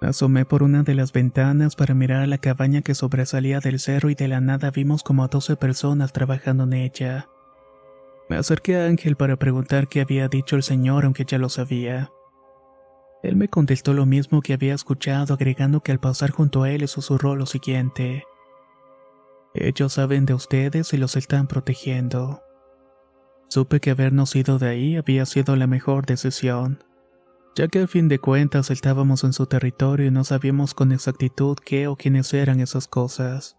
asomé 0.00 0.44
por 0.44 0.62
una 0.62 0.82
de 0.82 0.94
las 0.94 1.12
ventanas 1.12 1.76
para 1.76 1.94
mirar 1.94 2.22
a 2.22 2.26
la 2.26 2.38
cabaña 2.38 2.80
que 2.80 2.94
sobresalía 2.94 3.60
del 3.60 3.78
cerro 3.78 4.08
y 4.08 4.14
de 4.14 4.28
la 4.28 4.40
nada 4.40 4.70
vimos 4.70 5.02
como 5.02 5.22
a 5.22 5.28
12 5.28 5.56
personas 5.56 6.12
trabajando 6.12 6.64
en 6.64 6.72
ella. 6.72 7.28
Me 8.30 8.36
acerqué 8.36 8.76
a 8.76 8.86
Ángel 8.86 9.16
para 9.16 9.36
preguntar 9.36 9.88
qué 9.88 10.00
había 10.00 10.28
dicho 10.28 10.56
el 10.56 10.62
señor 10.62 11.04
aunque 11.04 11.24
ya 11.26 11.38
lo 11.38 11.50
sabía. 11.50 12.10
Él 13.22 13.36
me 13.36 13.48
contestó 13.48 13.94
lo 13.94 14.04
mismo 14.04 14.42
que 14.42 14.52
había 14.52 14.74
escuchado 14.74 15.34
agregando 15.34 15.80
que 15.80 15.92
al 15.92 16.00
pasar 16.00 16.30
junto 16.30 16.64
a 16.64 16.70
él 16.70 16.86
susurró 16.88 17.36
lo 17.36 17.46
siguiente. 17.46 18.24
Ellos 19.54 19.92
saben 19.92 20.26
de 20.26 20.34
ustedes 20.34 20.92
y 20.92 20.96
los 20.96 21.14
están 21.16 21.46
protegiendo. 21.46 22.42
Supe 23.48 23.80
que 23.80 23.90
habernos 23.90 24.34
ido 24.34 24.58
de 24.58 24.68
ahí 24.68 24.96
había 24.96 25.26
sido 25.26 25.56
la 25.56 25.66
mejor 25.66 26.06
decisión, 26.06 26.82
ya 27.54 27.68
que 27.68 27.80
al 27.80 27.88
fin 27.88 28.08
de 28.08 28.18
cuentas 28.18 28.70
estábamos 28.70 29.24
en 29.24 29.34
su 29.34 29.46
territorio 29.46 30.06
y 30.06 30.10
no 30.10 30.24
sabíamos 30.24 30.74
con 30.74 30.90
exactitud 30.90 31.56
qué 31.64 31.86
o 31.86 31.96
quiénes 31.96 32.32
eran 32.32 32.60
esas 32.60 32.88
cosas. 32.88 33.56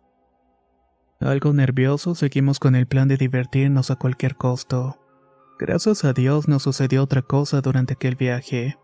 Algo 1.20 1.54
nervioso, 1.54 2.16
seguimos 2.16 2.60
con 2.60 2.76
el 2.76 2.88
plan 2.88 3.08
de 3.08 3.18
divertirnos 3.18 3.92
a 3.92 3.96
cualquier 3.96 4.36
costo. 4.36 5.00
Gracias 5.58 6.04
a 6.04 6.12
Dios 6.12 6.50
no 6.50 6.60
sucedió 6.60 7.04
otra 7.04 7.22
cosa 7.22 7.62
durante 7.62 7.94
aquel 7.94 8.16
viaje. 8.16 8.78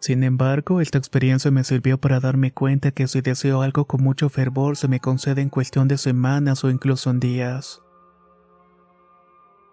Sin 0.00 0.24
embargo, 0.24 0.80
esta 0.80 0.96
experiencia 0.96 1.50
me 1.50 1.62
sirvió 1.62 1.98
para 1.98 2.20
darme 2.20 2.52
cuenta 2.52 2.90
que 2.90 3.06
si 3.06 3.20
deseo 3.20 3.60
algo 3.60 3.84
con 3.84 4.02
mucho 4.02 4.30
fervor 4.30 4.78
se 4.78 4.88
me 4.88 4.98
concede 4.98 5.42
en 5.42 5.50
cuestión 5.50 5.88
de 5.88 5.98
semanas 5.98 6.64
o 6.64 6.70
incluso 6.70 7.10
en 7.10 7.20
días. 7.20 7.82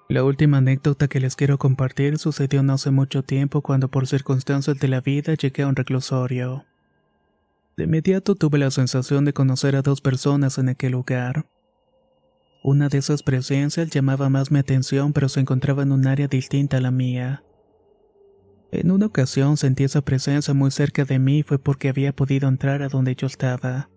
La 0.10 0.26
última 0.26 0.58
anécdota 0.58 1.08
que 1.08 1.22
les 1.22 1.38
quiero 1.38 1.58
compartir 1.58 2.18
sucedió 2.18 2.62
no 2.62 2.74
hace 2.74 2.92
mucho 2.92 3.24
tiempo 3.24 3.62
cuando 3.62 3.90
por 3.90 4.06
circunstancias 4.06 4.78
de 4.80 4.88
la 4.90 5.00
vida 5.00 5.34
llegué 5.34 5.64
a 5.64 5.68
un 5.68 5.76
reclusorio. 5.76 6.66
De 7.78 7.86
inmediato 7.86 8.36
tuve 8.36 8.58
la 8.58 8.72
sensación 8.72 9.24
de 9.24 9.34
conocer 9.34 9.78
a 9.78 9.82
dos 9.82 10.02
personas 10.02 10.58
en 10.58 10.68
aquel 10.68 10.94
lugar. 10.94 11.46
Una 12.64 12.90
de 12.90 12.98
esas 12.98 13.24
presencias 13.24 13.90
llamaba 13.90 14.30
más 14.30 14.52
mi 14.52 14.60
atención 14.60 15.14
pero 15.14 15.30
se 15.30 15.40
encontraba 15.40 15.84
en 15.84 15.94
un 15.94 16.06
área 16.06 16.28
distinta 16.28 16.78
a 16.78 16.82
la 16.82 16.92
mía. 16.92 17.44
En 18.72 18.92
una 18.92 19.06
ocasión 19.06 19.56
sentí 19.56 19.84
esa 19.84 20.02
presencia 20.02 20.54
muy 20.54 20.72
cerca 20.72 21.06
de 21.06 21.20
mí 21.20 21.40
y 21.40 21.44
fue 21.44 21.58
porque 21.58 21.90
había 21.90 22.14
podido 22.14 22.50
entrar 22.50 22.82
a 22.82 22.90
donde 22.90 23.16
yo 23.16 23.28
estaba. 23.28 23.90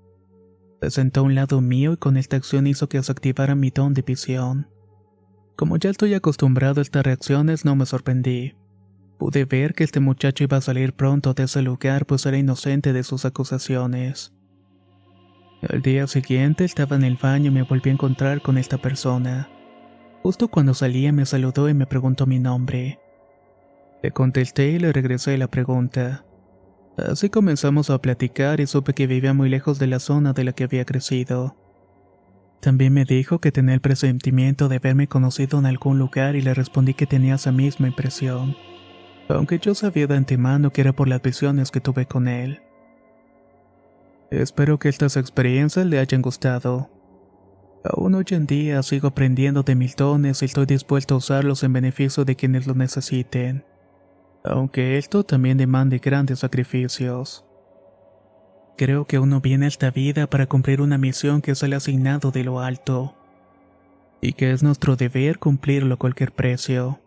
Se 0.80 0.90
sentó 0.90 1.20
a 1.20 1.24
un 1.24 1.34
lado 1.34 1.60
mío 1.60 1.92
y 1.92 1.96
con 1.96 2.16
esta 2.16 2.36
acción 2.36 2.66
hizo 2.66 2.88
que 2.88 3.02
se 3.02 3.10
activara 3.10 3.54
mi 3.54 3.70
don 3.70 3.94
de 3.94 4.02
visión. 4.02 4.68
Como 5.56 5.76
ya 5.76 5.90
estoy 5.90 6.14
acostumbrado 6.14 6.80
a 6.80 6.82
estas 6.82 7.04
reacciones, 7.04 7.64
no 7.64 7.74
me 7.74 7.84
sorprendí. 7.84 8.54
Pude 9.18 9.44
ver 9.44 9.74
que 9.74 9.84
este 9.84 10.00
muchacho 10.00 10.44
iba 10.44 10.56
a 10.56 10.62
salir 10.62 10.94
pronto 10.94 11.34
de 11.34 11.42
ese 11.42 11.60
lugar, 11.60 12.06
pues 12.06 12.24
era 12.24 12.38
inocente 12.38 12.94
de 12.94 13.02
sus 13.02 13.26
acusaciones. 13.26 14.32
Al 15.68 15.82
día 15.82 16.06
siguiente 16.06 16.64
estaba 16.64 16.96
en 16.96 17.04
el 17.04 17.16
baño 17.16 17.50
y 17.50 17.54
me 17.54 17.62
volví 17.64 17.90
a 17.90 17.92
encontrar 17.92 18.40
con 18.40 18.56
esta 18.56 18.78
persona. 18.78 19.50
Justo 20.22 20.48
cuando 20.48 20.72
salía 20.72 21.12
me 21.12 21.26
saludó 21.26 21.68
y 21.68 21.74
me 21.74 21.86
preguntó 21.86 22.24
mi 22.24 22.38
nombre. 22.38 22.99
Le 24.02 24.10
contesté 24.10 24.70
y 24.70 24.78
le 24.78 24.92
regresé 24.92 25.36
la 25.36 25.48
pregunta. 25.48 26.24
Así 26.96 27.30
comenzamos 27.30 27.90
a 27.90 28.00
platicar 28.00 28.60
y 28.60 28.66
supe 28.66 28.94
que 28.94 29.06
vivía 29.06 29.34
muy 29.34 29.48
lejos 29.48 29.78
de 29.78 29.86
la 29.86 30.00
zona 30.00 30.32
de 30.32 30.44
la 30.44 30.52
que 30.52 30.64
había 30.64 30.84
crecido. 30.84 31.56
También 32.60 32.92
me 32.92 33.04
dijo 33.04 33.40
que 33.40 33.52
tenía 33.52 33.74
el 33.74 33.80
presentimiento 33.80 34.68
de 34.68 34.76
haberme 34.76 35.08
conocido 35.08 35.58
en 35.58 35.66
algún 35.66 35.98
lugar 35.98 36.36
y 36.36 36.42
le 36.42 36.52
respondí 36.52 36.92
que 36.92 37.06
tenía 37.06 37.36
esa 37.36 37.52
misma 37.52 37.88
impresión, 37.88 38.54
aunque 39.28 39.58
yo 39.58 39.74
sabía 39.74 40.06
de 40.06 40.16
antemano 40.16 40.70
que 40.70 40.82
era 40.82 40.92
por 40.92 41.08
las 41.08 41.22
visiones 41.22 41.70
que 41.70 41.80
tuve 41.80 42.04
con 42.04 42.28
él. 42.28 42.60
Espero 44.30 44.78
que 44.78 44.90
estas 44.90 45.16
experiencias 45.16 45.86
le 45.86 45.98
hayan 45.98 46.20
gustado. 46.20 46.90
Aún 47.82 48.14
hoy 48.14 48.26
en 48.30 48.46
día 48.46 48.82
sigo 48.82 49.08
aprendiendo 49.08 49.62
de 49.62 49.74
mil 49.74 49.94
dones 49.96 50.42
y 50.42 50.44
estoy 50.44 50.66
dispuesto 50.66 51.14
a 51.14 51.18
usarlos 51.18 51.62
en 51.64 51.72
beneficio 51.72 52.26
de 52.26 52.36
quienes 52.36 52.66
lo 52.66 52.74
necesiten, 52.74 53.64
aunque 54.44 54.98
esto 54.98 55.24
también 55.24 55.58
demande 55.58 55.98
grandes 55.98 56.40
sacrificios. 56.40 57.44
Creo 58.76 59.06
que 59.06 59.18
uno 59.18 59.40
viene 59.40 59.66
a 59.66 59.68
esta 59.68 59.90
vida 59.90 60.28
para 60.28 60.46
cumplir 60.46 60.80
una 60.80 60.98
misión 60.98 61.42
que 61.42 61.50
es 61.50 61.62
el 61.62 61.74
asignado 61.74 62.30
de 62.30 62.44
lo 62.44 62.60
alto, 62.60 63.14
y 64.20 64.32
que 64.32 64.52
es 64.52 64.62
nuestro 64.62 64.96
deber 64.96 65.38
cumplirlo 65.38 65.94
a 65.94 65.98
cualquier 65.98 66.32
precio. 66.32 67.00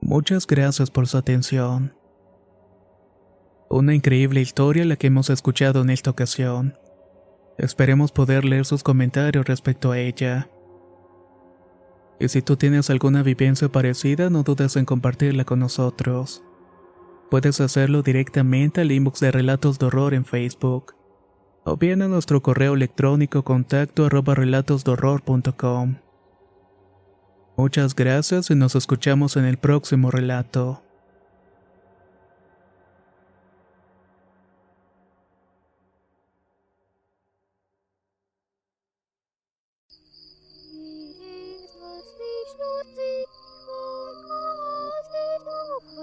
Muchas 0.00 0.46
gracias 0.46 0.90
por 0.90 1.06
su 1.06 1.18
atención. 1.18 1.94
Una 3.68 3.94
increíble 3.94 4.40
historia 4.40 4.84
la 4.84 4.96
que 4.96 5.06
hemos 5.08 5.30
escuchado 5.30 5.82
en 5.82 5.90
esta 5.90 6.10
ocasión. 6.10 6.76
Esperemos 7.58 8.10
poder 8.10 8.44
leer 8.44 8.64
sus 8.64 8.82
comentarios 8.82 9.46
respecto 9.46 9.92
a 9.92 9.98
ella. 9.98 10.48
Y 12.20 12.28
si 12.28 12.42
tú 12.42 12.56
tienes 12.56 12.90
alguna 12.90 13.22
vivencia 13.22 13.68
parecida, 13.70 14.30
no 14.30 14.42
dudes 14.42 14.76
en 14.76 14.84
compartirla 14.84 15.44
con 15.44 15.58
nosotros. 15.58 16.44
Puedes 17.30 17.60
hacerlo 17.60 18.02
directamente 18.02 18.82
al 18.82 18.92
inbox 18.92 19.20
de 19.20 19.30
Relatos 19.32 19.78
de 19.78 19.86
Horror 19.86 20.14
en 20.14 20.24
Facebook 20.24 20.94
o 21.64 21.76
bien 21.76 22.02
a 22.02 22.08
nuestro 22.08 22.42
correo 22.42 22.74
electrónico 22.74 23.42
contacto 23.42 24.06
arroba 24.06 24.34
relatosdehorror.com. 24.34 25.96
Muchas 27.56 27.94
gracias 27.94 28.50
y 28.50 28.54
nos 28.54 28.74
escuchamos 28.74 29.36
en 29.36 29.44
el 29.44 29.58
próximo 29.58 30.10
relato. 30.10 30.82